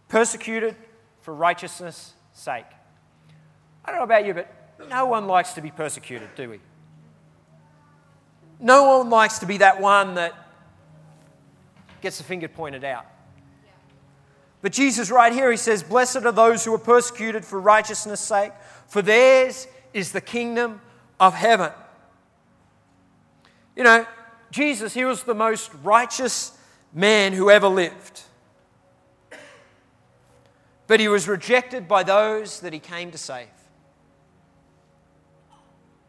persecuted 0.08 0.74
for 1.20 1.32
righteousness' 1.32 2.14
sake. 2.32 2.64
I 3.84 3.92
don't 3.92 3.98
know 3.98 4.04
about 4.04 4.26
you, 4.26 4.34
but 4.34 4.52
no 4.88 5.06
one 5.06 5.28
likes 5.28 5.52
to 5.52 5.60
be 5.60 5.70
persecuted, 5.70 6.28
do 6.34 6.50
we? 6.50 6.58
No 8.58 8.98
one 8.98 9.08
likes 9.08 9.38
to 9.38 9.46
be 9.46 9.58
that 9.58 9.80
one 9.80 10.14
that 10.14 10.34
gets 12.00 12.18
the 12.18 12.24
finger 12.24 12.48
pointed 12.48 12.82
out. 12.82 13.06
But 14.62 14.72
Jesus, 14.72 15.12
right 15.12 15.32
here, 15.32 15.52
he 15.52 15.56
says, 15.56 15.84
Blessed 15.84 16.24
are 16.24 16.32
those 16.32 16.64
who 16.64 16.74
are 16.74 16.78
persecuted 16.78 17.44
for 17.44 17.60
righteousness' 17.60 18.18
sake, 18.18 18.50
for 18.88 19.00
theirs 19.00 19.68
is 19.92 20.12
the 20.12 20.20
kingdom 20.20 20.80
of 21.18 21.34
heaven. 21.34 21.72
You 23.76 23.84
know, 23.84 24.06
Jesus, 24.50 24.94
he 24.94 25.04
was 25.04 25.22
the 25.22 25.34
most 25.34 25.70
righteous 25.82 26.56
man 26.92 27.32
who 27.32 27.50
ever 27.50 27.68
lived. 27.68 28.22
But 30.86 30.98
he 30.98 31.08
was 31.08 31.28
rejected 31.28 31.86
by 31.86 32.02
those 32.02 32.60
that 32.60 32.72
he 32.72 32.80
came 32.80 33.10
to 33.12 33.18
save. 33.18 33.46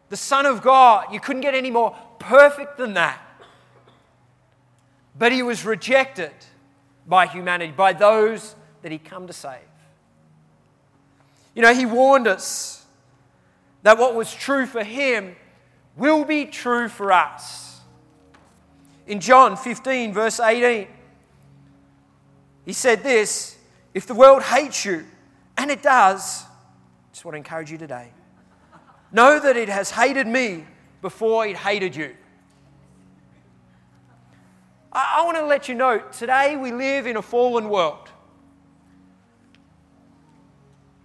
The 0.10 0.18
Son 0.18 0.46
of 0.46 0.62
God, 0.62 1.14
you 1.14 1.20
couldn't 1.20 1.42
get 1.42 1.54
any 1.54 1.72
more 1.72 1.96
perfect 2.20 2.78
than 2.78 2.96
that. 2.96 3.22
But 5.18 5.32
he 5.32 5.44
was 5.44 5.66
rejected 5.66 6.34
by 7.08 7.28
humanity, 7.28 7.72
by 7.72 7.94
those 7.94 8.56
that 8.82 8.92
he 8.92 8.98
come 8.98 9.28
to 9.28 9.34
save. 9.34 9.60
You 11.54 11.62
know, 11.62 11.74
he 11.74 11.86
warned 11.86 12.28
us 12.28 12.81
that 13.84 13.98
what 13.98 14.16
was 14.16 14.34
true 14.34 14.66
for 14.66 14.84
him 14.84 15.36
will 15.96 16.24
be 16.24 16.46
true 16.46 16.88
for 16.88 17.12
us. 17.12 17.82
In 19.08 19.20
John 19.20 19.58
15, 19.58 20.14
verse 20.14 20.40
18, 20.40 20.88
he 22.66 22.74
said 22.74 23.04
this 23.04 23.58
If 23.94 24.06
the 24.06 24.14
world 24.14 24.44
hates 24.44 24.86
you, 24.86 25.06
and 25.58 25.70
it 25.70 25.82
does, 25.82 26.44
just 27.12 27.26
want 27.26 27.34
to 27.34 27.38
encourage 27.38 27.72
you 27.72 27.78
today, 27.78 28.12
know 29.12 29.40
that 29.40 29.58
it 29.58 29.70
has 29.70 29.92
hated 29.92 30.28
me 30.28 30.66
before 31.02 31.46
it 31.46 31.58
hated 31.58 31.96
you. 31.96 32.16
I, 34.94 35.18
I 35.18 35.26
want 35.26 35.38
to 35.38 35.46
let 35.46 35.68
you 35.68 35.76
know 35.76 36.00
today 36.12 36.56
we 36.56 36.72
live 36.72 37.08
in 37.08 37.18
a 37.18 37.22
fallen 37.22 37.70
world. 37.70 38.01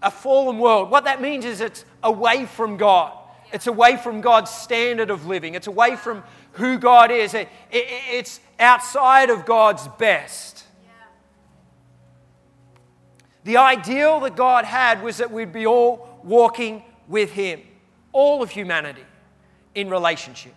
A 0.07 0.11
fallen 0.11 0.61
world. 0.61 0.89
What 0.89 1.03
that 1.05 1.21
means 1.21 1.45
is 1.45 1.61
it's 1.61 1.85
away 2.01 2.47
from 2.47 2.77
God. 2.77 3.13
It's 3.53 3.67
away 3.67 3.97
from 3.97 4.21
God's 4.21 4.53
standard 4.53 5.11
of 5.11 5.27
living. 5.27 5.55
It's 5.55 5.67
away 5.67 5.97
from 5.97 6.23
who 6.53 6.79
God 6.79 7.11
is. 7.11 7.35
It, 7.35 7.49
it, 7.73 7.87
it's 8.13 8.39
outside 8.61 9.31
of 9.31 9.45
God's 9.45 9.89
best. 9.99 10.63
The 13.43 13.57
ideal 13.57 14.21
that 14.21 14.37
God 14.37 14.65
had 14.65 15.03
was 15.03 15.17
that 15.17 15.33
we'd 15.33 15.53
be 15.53 15.67
all 15.67 16.21
walking 16.23 16.85
with 17.09 17.33
Him, 17.33 17.63
all 18.13 18.45
of 18.45 18.51
humanity 18.51 19.05
in 19.75 19.91
relationship. 19.91 20.55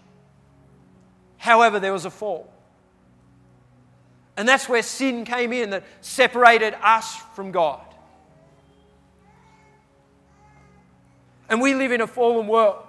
However, 1.37 1.79
there 1.79 1.93
was 1.93 2.05
a 2.05 2.11
fall. 2.11 2.53
And 4.37 4.47
that's 4.47 4.69
where 4.69 4.83
sin 4.83 5.25
came 5.25 5.51
in 5.53 5.71
that 5.71 5.85
separated 6.01 6.75
us 6.83 7.15
from 7.33 7.51
God. 7.51 7.81
And 11.49 11.61
we 11.61 11.73
live 11.73 11.91
in 11.91 12.01
a 12.01 12.07
fallen 12.07 12.47
world. 12.47 12.83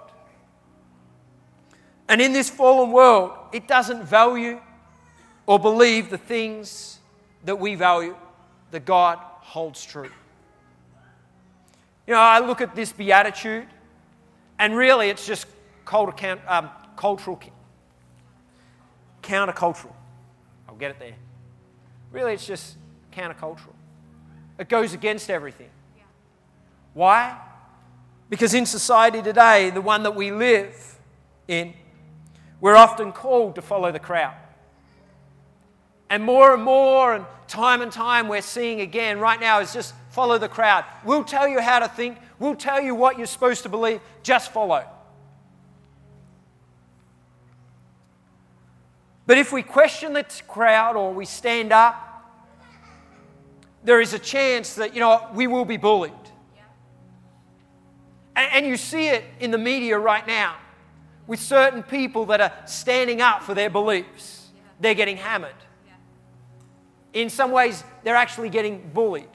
And 2.07 2.21
in 2.21 2.33
this 2.33 2.49
fallen 2.49 2.91
world, 2.91 3.31
it 3.51 3.67
doesn't 3.67 4.03
value 4.03 4.59
or 5.47 5.59
believe 5.59 6.09
the 6.09 6.17
things 6.17 6.99
that 7.45 7.57
we 7.57 7.75
value, 7.75 8.15
that 8.71 8.85
God 8.85 9.17
holds 9.19 9.83
true. 9.83 10.11
You 12.07 12.13
know, 12.13 12.19
I 12.19 12.39
look 12.39 12.61
at 12.61 12.75
this 12.75 12.91
beatitude, 12.91 13.67
and 14.59 14.75
really 14.75 15.09
it's 15.09 15.25
just 15.25 15.47
um, 16.47 16.69
cultural, 16.95 17.39
countercultural. 19.23 19.93
I'll 20.67 20.75
get 20.75 20.91
it 20.91 20.99
there. 20.99 21.15
Really, 22.11 22.33
it's 22.33 22.45
just 22.45 22.75
countercultural. 23.11 23.73
It 24.59 24.69
goes 24.69 24.93
against 24.93 25.29
everything. 25.29 25.69
Why? 26.93 27.37
Because 28.31 28.53
in 28.53 28.65
society 28.65 29.21
today, 29.21 29.71
the 29.71 29.81
one 29.81 30.03
that 30.03 30.15
we 30.15 30.31
live 30.31 30.97
in, 31.49 31.73
we're 32.61 32.77
often 32.77 33.11
called 33.11 33.55
to 33.55 33.61
follow 33.61 33.91
the 33.91 33.99
crowd. 33.99 34.33
And 36.09 36.23
more 36.23 36.53
and 36.53 36.63
more, 36.63 37.13
and 37.13 37.25
time 37.49 37.81
and 37.81 37.91
time, 37.91 38.29
we're 38.29 38.41
seeing 38.41 38.79
again 38.79 39.19
right 39.19 39.37
now 39.37 39.59
is 39.59 39.73
just 39.73 39.93
follow 40.11 40.37
the 40.37 40.47
crowd. 40.47 40.85
We'll 41.03 41.25
tell 41.25 41.45
you 41.45 41.59
how 41.59 41.79
to 41.79 41.89
think, 41.89 42.19
we'll 42.39 42.55
tell 42.55 42.79
you 42.79 42.95
what 42.95 43.17
you're 43.17 43.27
supposed 43.27 43.63
to 43.63 43.69
believe, 43.69 43.99
just 44.23 44.53
follow. 44.53 44.85
But 49.27 49.39
if 49.39 49.51
we 49.51 49.61
question 49.61 50.13
the 50.13 50.25
crowd 50.47 50.95
or 50.95 51.13
we 51.13 51.25
stand 51.25 51.73
up, 51.73 52.07
there 53.83 53.99
is 53.99 54.13
a 54.13 54.19
chance 54.19 54.75
that, 54.75 54.93
you 54.93 55.01
know, 55.01 55.27
we 55.33 55.47
will 55.47 55.65
be 55.65 55.75
bullied. 55.75 56.13
And, 58.35 58.65
you 58.65 58.77
see 58.77 59.07
it 59.09 59.23
in 59.39 59.51
the 59.51 59.57
media 59.57 59.99
right 59.99 60.25
now 60.25 60.55
with 61.27 61.39
certain 61.39 61.83
people 61.83 62.25
that 62.27 62.41
are 62.41 62.53
standing 62.65 63.21
up 63.21 63.43
for 63.43 63.53
their 63.53 63.69
beliefs. 63.69 64.49
They're 64.79 64.95
getting 64.95 65.17
hammered. 65.17 65.55
In 67.13 67.29
some 67.29 67.51
ways, 67.51 67.83
they're 68.03 68.15
actually 68.15 68.49
getting 68.49 68.89
bullied. 68.93 69.27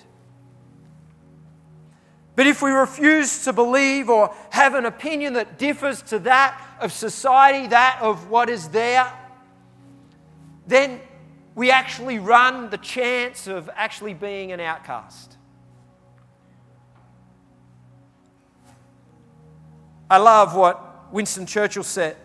But 2.37 2.47
if 2.47 2.61
we 2.61 2.71
refuse 2.71 3.45
to 3.45 3.53
believe 3.53 4.11
or 4.11 4.35
have 4.51 4.75
an 4.75 4.85
opinion 4.85 5.35
that 5.35 5.59
differs 5.59 6.03
to 6.03 6.19
that 6.21 6.61
of 6.81 6.93
society, 6.93 7.67
that 7.69 7.99
of 8.03 8.29
what 8.29 8.51
is 8.51 8.69
there, 8.69 9.11
then 10.67 11.01
we 11.55 11.71
actually 11.71 12.19
run 12.19 12.69
the 12.69 12.79
chance 12.79 13.47
of 13.47 13.71
actually 13.75 14.13
being 14.13 14.53
an 14.53 14.61
outcast. 14.61 15.36
I 20.11 20.19
love 20.19 20.55
what 20.55 21.13
Winston 21.13 21.47
Churchill 21.47 21.83
said. 21.83 22.17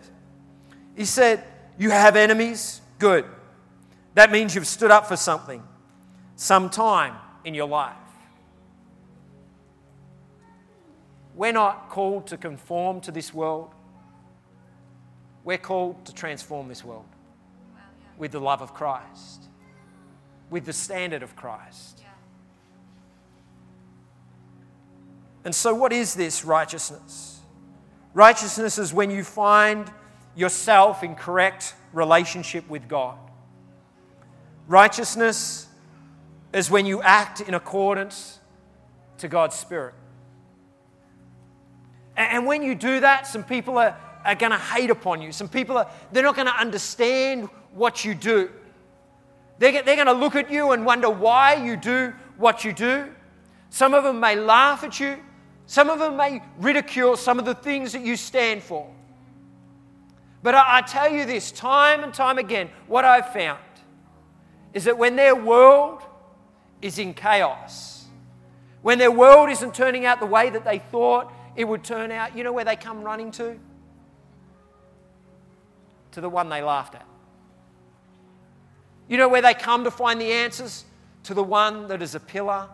He 0.96 1.04
said, 1.04 1.42
You 1.78 1.90
have 1.90 2.16
enemies? 2.16 2.80
Good. 2.98 3.24
That 4.14 4.30
means 4.30 4.54
you've 4.54 4.66
stood 4.66 4.90
up 4.90 5.06
for 5.06 5.16
something 5.16 5.62
some 6.36 6.68
time 6.70 7.14
in 7.44 7.54
your 7.54 7.68
life. 7.68 7.96
We're 11.34 11.52
not 11.52 11.88
called 11.88 12.26
to 12.28 12.36
conform 12.36 13.00
to 13.02 13.10
this 13.10 13.32
world. 13.32 13.70
We're 15.44 15.58
called 15.58 16.04
to 16.06 16.14
transform 16.14 16.68
this 16.68 16.84
world 16.84 17.06
with 18.18 18.32
the 18.32 18.40
love 18.40 18.60
of 18.60 18.74
Christ, 18.74 19.44
with 20.50 20.66
the 20.66 20.72
standard 20.72 21.22
of 21.22 21.34
Christ. 21.34 22.00
Yeah. 22.00 22.08
And 25.44 25.54
so, 25.54 25.74
what 25.74 25.92
is 25.92 26.14
this 26.14 26.44
righteousness? 26.44 27.31
Righteousness 28.14 28.78
is 28.78 28.92
when 28.92 29.10
you 29.10 29.24
find 29.24 29.90
yourself 30.34 31.02
in 31.02 31.14
correct 31.14 31.74
relationship 31.92 32.68
with 32.68 32.88
God. 32.88 33.18
Righteousness 34.66 35.66
is 36.52 36.70
when 36.70 36.86
you 36.86 37.02
act 37.02 37.40
in 37.40 37.54
accordance 37.54 38.38
to 39.18 39.28
God's 39.28 39.56
Spirit. 39.56 39.94
And 42.16 42.46
when 42.46 42.62
you 42.62 42.74
do 42.74 43.00
that, 43.00 43.26
some 43.26 43.42
people 43.42 43.78
are, 43.78 43.96
are 44.24 44.34
going 44.34 44.52
to 44.52 44.58
hate 44.58 44.90
upon 44.90 45.22
you. 45.22 45.32
Some 45.32 45.48
people 45.48 45.78
are, 45.78 45.90
they're 46.12 46.22
not 46.22 46.36
going 46.36 46.46
to 46.46 46.56
understand 46.56 47.48
what 47.74 48.04
you 48.04 48.14
do. 48.14 48.50
They're, 49.58 49.82
they're 49.82 49.96
going 49.96 50.06
to 50.06 50.12
look 50.12 50.36
at 50.36 50.50
you 50.50 50.72
and 50.72 50.84
wonder 50.84 51.08
why 51.08 51.54
you 51.54 51.76
do 51.76 52.12
what 52.36 52.64
you 52.64 52.72
do. 52.72 53.10
Some 53.70 53.94
of 53.94 54.04
them 54.04 54.20
may 54.20 54.36
laugh 54.36 54.84
at 54.84 55.00
you. 55.00 55.16
Some 55.72 55.88
of 55.88 55.98
them 55.98 56.18
may 56.18 56.42
ridicule 56.58 57.16
some 57.16 57.38
of 57.38 57.46
the 57.46 57.54
things 57.54 57.94
that 57.94 58.02
you 58.02 58.14
stand 58.14 58.62
for. 58.62 58.86
But 60.42 60.54
I, 60.54 60.64
I 60.68 60.82
tell 60.82 61.10
you 61.10 61.24
this 61.24 61.50
time 61.50 62.04
and 62.04 62.12
time 62.12 62.36
again 62.36 62.68
what 62.88 63.06
I've 63.06 63.32
found 63.32 63.58
is 64.74 64.84
that 64.84 64.98
when 64.98 65.16
their 65.16 65.34
world 65.34 66.02
is 66.82 66.98
in 66.98 67.14
chaos, 67.14 68.04
when 68.82 68.98
their 68.98 69.10
world 69.10 69.48
isn't 69.48 69.74
turning 69.74 70.04
out 70.04 70.20
the 70.20 70.26
way 70.26 70.50
that 70.50 70.62
they 70.62 70.78
thought 70.78 71.32
it 71.56 71.64
would 71.64 71.82
turn 71.82 72.10
out, 72.10 72.36
you 72.36 72.44
know 72.44 72.52
where 72.52 72.66
they 72.66 72.76
come 72.76 73.00
running 73.00 73.30
to? 73.30 73.58
To 76.10 76.20
the 76.20 76.28
one 76.28 76.50
they 76.50 76.60
laughed 76.60 76.96
at. 76.96 77.06
You 79.08 79.16
know 79.16 79.30
where 79.30 79.40
they 79.40 79.54
come 79.54 79.84
to 79.84 79.90
find 79.90 80.20
the 80.20 80.32
answers? 80.32 80.84
To 81.22 81.32
the 81.32 81.42
one 81.42 81.88
that 81.88 82.02
is 82.02 82.14
a 82.14 82.20
pillar 82.20 82.68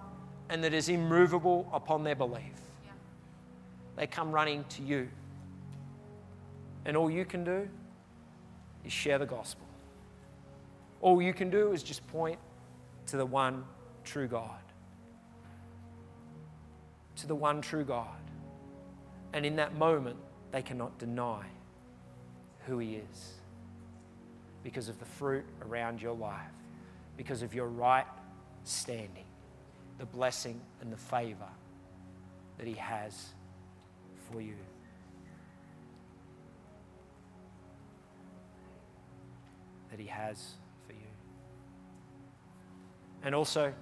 and 0.48 0.64
that 0.64 0.74
is 0.74 0.88
immovable 0.88 1.70
upon 1.72 2.02
their 2.02 2.16
belief. 2.16 2.58
They 3.98 4.06
come 4.06 4.30
running 4.30 4.64
to 4.68 4.82
you. 4.82 5.08
And 6.84 6.96
all 6.96 7.10
you 7.10 7.24
can 7.24 7.42
do 7.42 7.68
is 8.84 8.92
share 8.92 9.18
the 9.18 9.26
gospel. 9.26 9.66
All 11.00 11.20
you 11.20 11.34
can 11.34 11.50
do 11.50 11.72
is 11.72 11.82
just 11.82 12.06
point 12.06 12.38
to 13.06 13.16
the 13.16 13.26
one 13.26 13.64
true 14.04 14.28
God. 14.28 14.60
To 17.16 17.26
the 17.26 17.34
one 17.34 17.60
true 17.60 17.84
God. 17.84 18.06
And 19.32 19.44
in 19.44 19.56
that 19.56 19.74
moment, 19.74 20.16
they 20.52 20.62
cannot 20.62 20.96
deny 21.00 21.44
who 22.66 22.78
He 22.78 22.94
is 22.94 23.32
because 24.62 24.88
of 24.88 25.00
the 25.00 25.06
fruit 25.06 25.44
around 25.68 26.00
your 26.00 26.14
life, 26.14 26.54
because 27.16 27.42
of 27.42 27.52
your 27.52 27.66
right 27.66 28.06
standing, 28.62 29.26
the 29.98 30.06
blessing 30.06 30.60
and 30.80 30.92
the 30.92 30.96
favor 30.96 31.50
that 32.58 32.66
He 32.68 32.74
has 32.74 33.30
for 34.30 34.40
you. 34.40 34.54
That 39.90 39.98
He 40.00 40.06
has 40.06 40.54
for 40.86 40.92
you. 40.92 40.98
And 43.22 43.34
also, 43.34 43.72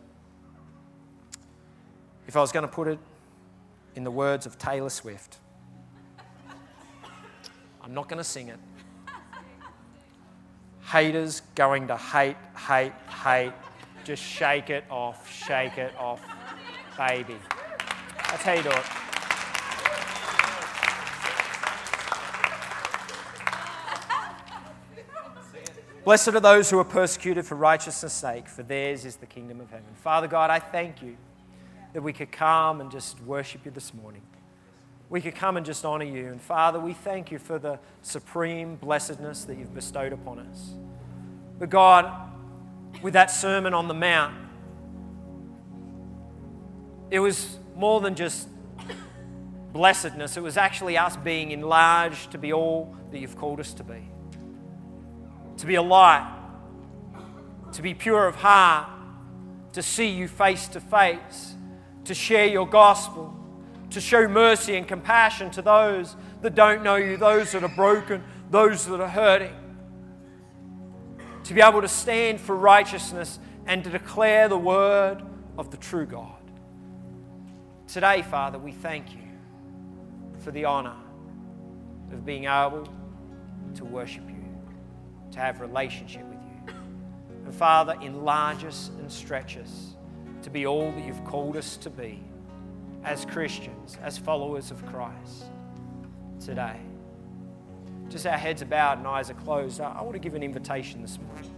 if 2.27 2.37
I 2.37 2.41
was 2.41 2.53
going 2.53 2.67
to 2.67 2.73
put 2.73 2.89
it 2.89 2.99
in 3.95 4.05
the 4.05 4.11
words 4.11 4.47
of 4.47 4.59
Taylor 4.59 4.91
Swift, 4.91 5.39
I'm 7.83 7.95
not 7.95 8.09
going 8.09 8.19
to 8.19 8.25
sing 8.25 8.49
it. 8.49 8.59
Haters 10.83 11.43
going 11.55 11.87
to 11.89 11.97
hate, 11.97 12.37
hate, 12.57 12.93
hate. 13.25 13.53
Just 14.05 14.23
shake 14.23 14.71
it 14.71 14.85
off, 14.91 15.33
shake 15.33 15.79
it 15.79 15.93
off, 15.99 16.21
baby. 16.97 17.37
That's 18.17 18.43
how 18.43 18.53
you 18.53 18.63
do 18.63 18.71
it. 18.71 18.85
Blessed 26.07 26.29
are 26.29 26.39
those 26.39 26.71
who 26.71 26.79
are 26.79 26.85
persecuted 26.85 27.45
for 27.45 27.57
righteousness' 27.57 28.13
sake, 28.13 28.47
for 28.47 28.63
theirs 28.63 29.05
is 29.05 29.17
the 29.17 29.27
kingdom 29.27 29.61
of 29.61 29.69
heaven. 29.71 29.89
Father 30.05 30.29
God, 30.29 30.51
I 30.51 30.61
thank 30.61 31.03
you 31.03 31.17
that 31.95 32.01
we 32.01 32.13
could 32.13 32.31
come 32.31 32.81
and 32.81 32.93
just 32.93 33.21
worship 33.23 33.65
you 33.65 33.73
this 33.73 33.93
morning. 33.93 34.23
We 35.11 35.21
could 35.21 35.35
come 35.35 35.57
and 35.57 35.67
just 35.67 35.85
honor 35.85 36.05
you. 36.05 36.29
And 36.29 36.41
Father, 36.41 36.79
we 36.79 36.93
thank 36.93 37.33
you 37.33 37.41
for 37.41 37.59
the 37.59 37.81
supreme 38.03 38.77
blessedness 38.77 39.47
that 39.47 39.59
you've 39.59 39.75
bestowed 39.75 40.13
upon 40.13 40.39
us. 40.39 40.75
But 41.59 41.71
God, 41.71 42.31
with 43.03 43.15
that 43.15 43.33
Sermon 43.33 43.75
on 43.75 43.89
the 43.89 43.95
Mount, 43.95 44.37
it 47.11 47.19
was 47.19 47.59
more 47.75 48.01
than 48.01 48.15
just 48.15 48.47
blessedness, 49.73 50.37
it 50.37 50.43
was 50.45 50.57
actually 50.57 50.97
us 50.97 51.17
being 51.17 51.51
enlarged 51.51 52.31
to 52.31 52.39
be 52.39 52.53
all 52.53 52.95
that 53.11 53.19
you've 53.19 53.37
called 53.37 53.59
us 53.59 53.75
to 53.75 53.83
be. 53.83 54.09
To 55.59 55.67
be 55.67 55.75
a 55.77 55.83
light, 55.83 56.33
to 57.73 57.83
be 57.83 57.95
pure 57.95 58.27
of 58.27 58.37
heart, 58.37 58.89
to 59.73 59.83
see 59.83 60.09
you 60.09 60.29
face 60.29 60.69
to 60.69 60.81
face 60.81 61.57
to 62.07 62.15
share 62.15 62.47
your 62.47 62.67
gospel, 62.67 63.35
to 63.91 64.01
show 64.01 64.27
mercy 64.27 64.77
and 64.77 64.87
compassion 64.89 65.51
to 65.51 65.63
those 65.63 66.17
that 66.41 66.55
don't 66.55 66.83
know 66.83 66.97
you, 66.97 67.17
those 67.17 67.53
that 67.53 67.63
are 67.63 67.69
broken, 67.69 68.23
those 68.51 68.87
that 68.87 69.01
are 69.01 69.09
hurting. 69.09 69.55
To 71.45 71.55
be 71.55 71.61
able 71.61 71.83
to 71.83 71.89
stand 71.89 72.41
for 72.41 72.57
righteousness 72.57 73.39
and 73.67 73.85
to 73.85 73.91
declare 73.91 74.49
the 74.49 74.59
word 74.59 75.23
of 75.59 75.71
the 75.71 75.77
true 75.77 76.07
God. 76.07 76.33
Today, 77.89 78.23
Father, 78.23 78.59
we 78.59 78.73
thank 78.73 79.13
you 79.13 79.23
for 80.41 80.51
the 80.51 80.65
honor 80.65 80.97
of 82.13 82.25
being 82.25 82.45
able 82.45 82.89
to 83.75 83.85
worship 83.85 84.29
you, 84.29 84.36
to 85.37 85.43
have 85.43 85.61
relationship 85.61 86.25
with 86.25 86.39
you. 86.43 86.75
And 87.45 87.55
Father, 87.55 87.97
enlarge 88.01 88.65
us 88.65 88.91
and 88.99 89.13
stretch 89.13 89.57
us 89.59 89.95
to 90.43 90.51
be 90.51 90.67
all 90.67 90.91
that 90.93 91.05
you've 91.05 91.25
called 91.25 91.57
us 91.57 91.77
to 91.79 91.91
be 91.91 92.23
as 93.05 93.25
Christians, 93.27 93.99
as 94.03 94.19
followers 94.19 94.71
of 94.71 94.85
Christ 94.87 95.45
today. 96.45 96.81
Just 98.09 98.27
our 98.27 98.39
heads 98.39 98.63
are 98.63 98.67
bowed 98.67 98.99
and 98.99 99.07
eyes 99.07 99.31
are 99.31 99.35
closed. 99.35 99.81
I 99.81 100.01
want 100.01 100.15
to 100.15 100.19
give 100.19 100.35
an 100.35 100.43
invitation 100.43 101.03
this 101.03 101.19
morning. 101.19 101.55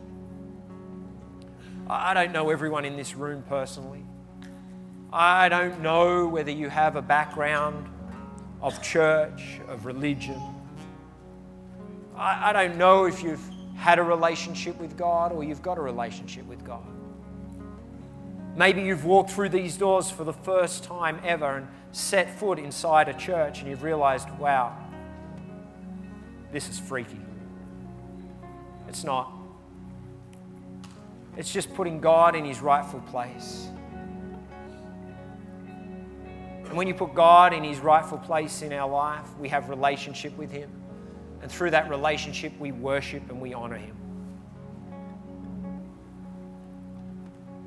I 1.89 2.15
don't 2.15 2.33
know 2.33 2.51
everyone 2.51 2.85
in 2.85 2.97
this 2.97 3.15
room 3.15 3.43
personally. 3.49 4.05
I 5.13 5.49
don't 5.49 5.81
know 5.81 6.27
whether 6.27 6.51
you 6.51 6.69
have 6.69 6.97
a 6.97 7.03
background 7.03 7.89
of 8.61 8.83
church, 8.83 9.61
of 9.69 9.87
religion. 9.87 10.41
I, 12.17 12.53
don't 12.53 12.77
know 12.77 13.05
if 13.05 13.23
you've 13.23 13.41
had 13.79 14.01
a 14.01 14.03
relationship 14.03 14.79
with 14.81 14.97
God 14.97 15.31
or 15.33 15.45
you've 15.45 15.63
got 15.63 15.79
a 15.79 15.81
relationship 15.81 16.45
with 16.47 16.65
God. 16.65 16.85
Maybe 18.57 18.83
you've 18.83 19.05
walked 19.05 19.31
through 19.31 19.51
these 19.51 19.77
doors 19.77 20.11
for 20.11 20.25
the 20.25 20.33
first 20.33 20.83
time 20.83 21.21
ever 21.25 21.59
and 21.59 21.69
set 21.93 22.39
foot 22.41 22.59
inside 22.59 23.09
a 23.09 23.15
church 23.15 23.61
and 23.61 23.69
you've 23.69 23.85
realized, 23.85 24.29
wow, 24.37 24.77
this 26.51 26.69
is 26.69 26.77
freaky. 26.77 27.21
It's 28.89 29.05
not. 29.05 29.33
It's 31.37 31.53
just 31.53 31.73
putting 31.75 32.01
God 32.01 32.35
in 32.35 32.45
his 32.45 32.61
rightful 32.61 33.01
place. 33.03 33.69
And 36.65 36.77
when 36.77 36.89
you 36.89 36.95
put 36.95 37.15
God 37.15 37.53
in 37.53 37.63
his 37.63 37.79
rightful 37.79 38.19
place 38.19 38.63
in 38.63 38.73
our 38.73 38.91
life, 38.91 39.27
we 39.39 39.49
have 39.51 39.69
relationship 39.69 40.37
with 40.37 40.51
him. 40.51 40.78
And 41.43 41.51
through 41.51 41.71
that 41.71 41.89
relationship, 41.89 42.53
we 42.59 42.73
worship 42.73 43.29
and 43.31 43.41
we 43.41 43.55
honor 43.55 43.77
him. 43.77 43.97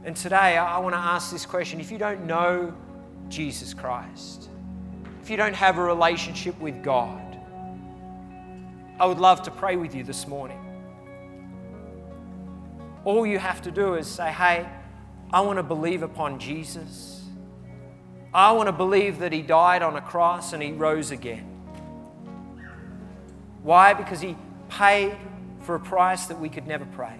And 0.03 0.15
today, 0.15 0.57
I 0.57 0.79
want 0.79 0.93
to 0.93 0.99
ask 0.99 1.31
this 1.31 1.45
question. 1.45 1.79
If 1.79 1.91
you 1.91 1.97
don't 1.97 2.25
know 2.25 2.73
Jesus 3.29 3.73
Christ, 3.73 4.49
if 5.21 5.29
you 5.29 5.37
don't 5.37 5.53
have 5.53 5.77
a 5.77 5.83
relationship 5.83 6.59
with 6.59 6.83
God, 6.83 7.37
I 8.99 9.05
would 9.05 9.19
love 9.19 9.43
to 9.43 9.51
pray 9.51 9.75
with 9.75 9.93
you 9.93 10.03
this 10.03 10.27
morning. 10.27 10.59
All 13.03 13.25
you 13.25 13.39
have 13.39 13.61
to 13.63 13.71
do 13.71 13.95
is 13.95 14.07
say, 14.07 14.31
Hey, 14.31 14.67
I 15.31 15.41
want 15.41 15.57
to 15.57 15.63
believe 15.63 16.03
upon 16.03 16.39
Jesus. 16.39 17.23
I 18.33 18.51
want 18.53 18.67
to 18.67 18.73
believe 18.73 19.19
that 19.19 19.31
He 19.31 19.41
died 19.41 19.81
on 19.81 19.95
a 19.95 20.01
cross 20.01 20.53
and 20.53 20.61
He 20.63 20.71
rose 20.71 21.11
again. 21.11 21.50
Why? 23.63 23.93
Because 23.93 24.21
He 24.21 24.35
paid 24.69 25.15
for 25.61 25.75
a 25.75 25.79
price 25.79 26.25
that 26.27 26.39
we 26.39 26.49
could 26.49 26.67
never 26.67 26.85
pay. 26.85 27.17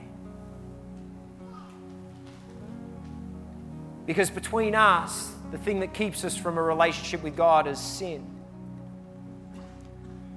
Because 4.05 4.29
between 4.29 4.75
us, 4.75 5.31
the 5.51 5.57
thing 5.57 5.79
that 5.81 5.93
keeps 5.93 6.25
us 6.25 6.35
from 6.35 6.57
a 6.57 6.61
relationship 6.61 7.23
with 7.23 7.35
God 7.35 7.67
is 7.67 7.79
sin. 7.79 8.25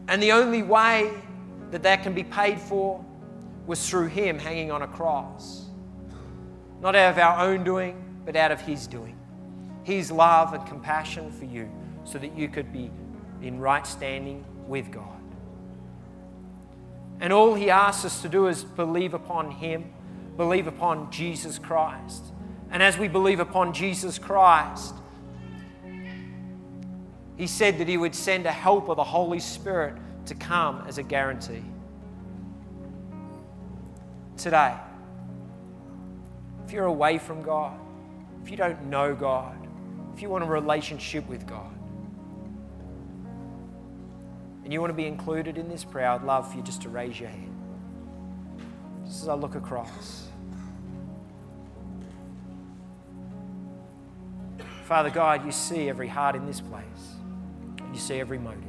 And 0.09 0.23
the 0.23 0.33
only 0.33 0.63
way 0.63 1.11
that 1.71 1.83
that 1.83 2.03
can 2.03 2.15
be 2.15 2.25
paid 2.25 2.61
for 2.61 3.05
was 3.67 3.89
through 3.89 4.09
Him 4.09 4.39
hanging 4.39 4.71
on 4.71 4.83
a 4.83 4.87
cross. 4.87 5.65
Not 6.81 6.95
out 6.95 7.13
of 7.13 7.19
our 7.19 7.41
own 7.47 7.65
doing, 7.65 8.05
but 8.27 8.37
out 8.37 8.53
of 8.53 8.61
His 8.61 8.87
doing. 8.87 9.17
His 9.83 10.11
love 10.11 10.53
and 10.53 10.67
compassion 10.67 11.31
for 11.33 11.47
you 11.47 11.71
so 12.05 12.19
that 12.19 12.37
you 12.37 12.49
could 12.49 12.73
be 12.73 12.91
in 13.43 13.59
right 13.59 13.87
standing 13.87 14.45
with 14.69 14.91
God. 14.91 15.24
And 17.21 17.33
all 17.33 17.55
He 17.55 17.71
asks 17.71 18.05
us 18.05 18.23
to 18.23 18.29
do 18.29 18.49
is 18.49 18.65
believe 18.65 19.15
upon 19.15 19.51
Him, 19.51 19.93
believe 20.37 20.67
upon 20.67 21.11
Jesus 21.11 21.59
Christ. 21.59 22.25
And 22.71 22.83
as 22.83 22.99
we 22.99 23.09
believe 23.09 23.41
upon 23.41 23.73
Jesus 23.73 24.19
Christ, 24.19 24.95
He 27.37 27.47
said 27.47 27.79
that 27.79 27.89
He 27.89 27.97
would 27.97 28.15
send 28.15 28.47
a 28.47 28.53
helper, 28.53 28.95
the 28.95 29.05
Holy 29.05 29.41
Spirit, 29.41 29.97
to 30.27 30.35
come 30.35 30.85
as 30.87 30.99
a 30.99 31.03
guarantee. 31.03 31.63
Today, 34.37 34.75
if 36.67 36.73
you're 36.73 36.87
away 36.87 37.19
from 37.19 37.43
God, 37.43 37.79
if 38.43 38.51
you 38.51 38.57
don't 38.57 38.85
know 38.87 39.15
God, 39.15 39.57
if 40.15 40.23
you 40.23 40.29
want 40.29 40.45
a 40.45 40.47
relationship 40.47 41.27
with 41.29 41.47
God, 41.47 41.74
and 44.65 44.73
you 44.73 44.81
want 44.81 44.91
to 44.91 44.97
be 44.97 45.07
included 45.07 45.59
in 45.59 45.69
this 45.69 45.85
prayer, 45.85 46.09
I'd 46.09 46.23
love 46.23 46.51
for 46.51 46.57
you 46.57 46.63
just 46.63 46.83
to 46.83 46.89
raise 46.89 47.21
your 47.21 47.29
hand. 47.29 47.55
Just 49.05 49.23
as 49.23 49.29
I 49.29 49.35
look 49.35 49.55
across. 49.55 50.29
Father 54.85 55.11
God, 55.11 55.45
you 55.45 55.53
see 55.53 55.89
every 55.89 56.09
heart 56.09 56.35
in 56.35 56.47
this 56.47 56.61
place, 56.61 56.85
you 57.93 57.99
see 57.99 58.21
every 58.21 58.39
motive. 58.39 58.63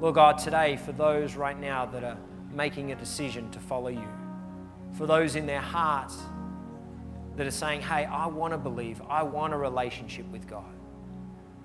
Lord 0.00 0.14
God, 0.14 0.38
today, 0.38 0.76
for 0.76 0.92
those 0.92 1.34
right 1.34 1.58
now 1.58 1.86
that 1.86 2.04
are 2.04 2.18
making 2.52 2.92
a 2.92 2.94
decision 2.94 3.50
to 3.52 3.58
follow 3.58 3.88
you, 3.88 4.08
for 4.96 5.06
those 5.06 5.34
in 5.34 5.46
their 5.46 5.60
hearts 5.60 6.18
that 7.36 7.46
are 7.46 7.50
saying, 7.50 7.80
Hey, 7.80 8.04
I 8.04 8.26
want 8.26 8.52
to 8.52 8.58
believe, 8.58 9.00
I 9.08 9.22
want 9.22 9.54
a 9.54 9.56
relationship 9.56 10.26
with 10.30 10.46
God. 10.46 10.73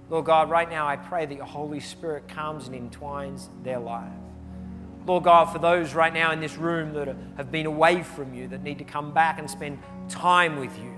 Lord 0.10 0.26
God, 0.26 0.50
right 0.50 0.70
now 0.70 0.88
I 0.88 0.96
pray 0.96 1.26
that 1.26 1.36
your 1.36 1.46
Holy 1.46 1.80
Spirit 1.80 2.28
comes 2.28 2.66
and 2.68 2.76
entwines 2.76 3.50
their 3.64 3.80
life. 3.80 4.12
Lord 5.06 5.24
God, 5.24 5.46
for 5.46 5.60
those 5.60 5.94
right 5.94 6.14
now 6.14 6.32
in 6.32 6.40
this 6.40 6.58
room 6.58 6.94
that 6.94 7.16
have 7.38 7.52
been 7.52 7.66
away 7.66 8.04
from 8.04 8.34
you, 8.34 8.48
that 8.50 8.64
need 8.64 8.80
to 8.80 8.84
come 8.84 9.12
back 9.14 9.40
and 9.40 9.50
spend 9.50 9.80
time 10.08 10.60
with 10.60 10.78
you. 10.78 10.94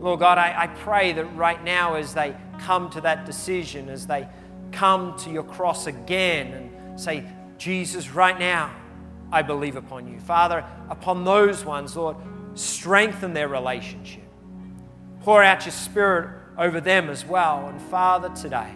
Lord 0.00 0.20
God, 0.20 0.38
I, 0.38 0.62
I 0.62 0.66
pray 0.66 1.12
that 1.12 1.24
right 1.36 1.62
now 1.62 1.94
as 1.94 2.14
they 2.14 2.34
come 2.60 2.90
to 2.90 3.00
that 3.02 3.26
decision, 3.26 3.88
as 3.88 4.06
they 4.06 4.28
come 4.72 5.16
to 5.18 5.30
your 5.30 5.42
cross 5.42 5.86
again 5.86 6.52
and 6.52 7.00
say, 7.00 7.24
Jesus, 7.58 8.10
right 8.10 8.38
now, 8.38 8.74
I 9.32 9.42
believe 9.42 9.76
upon 9.76 10.10
you. 10.10 10.18
Father, 10.20 10.64
upon 10.88 11.24
those 11.24 11.64
ones, 11.64 11.96
Lord, 11.96 12.16
strengthen 12.54 13.34
their 13.34 13.48
relationship. 13.48 14.24
Pour 15.20 15.42
out 15.42 15.66
your 15.66 15.72
spirit 15.72 16.39
over 16.60 16.80
them 16.80 17.08
as 17.08 17.24
well. 17.24 17.66
And 17.68 17.80
Father, 17.82 18.28
today, 18.28 18.70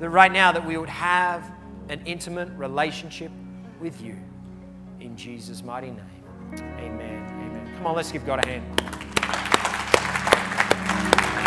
that 0.00 0.10
right 0.10 0.32
now 0.32 0.52
that 0.52 0.66
we 0.66 0.76
would 0.76 0.90
have 0.90 1.50
an 1.88 2.02
intimate 2.04 2.48
relationship 2.56 3.30
with 3.80 4.02
you. 4.02 4.18
In 5.00 5.16
Jesus' 5.16 5.62
mighty 5.62 5.90
name. 5.90 6.24
Amen. 6.52 7.24
Amen. 7.30 7.72
Come 7.76 7.86
on, 7.86 7.94
let's 7.94 8.10
give 8.10 8.26
God 8.26 8.44
a 8.44 8.46
hand. 8.46 8.95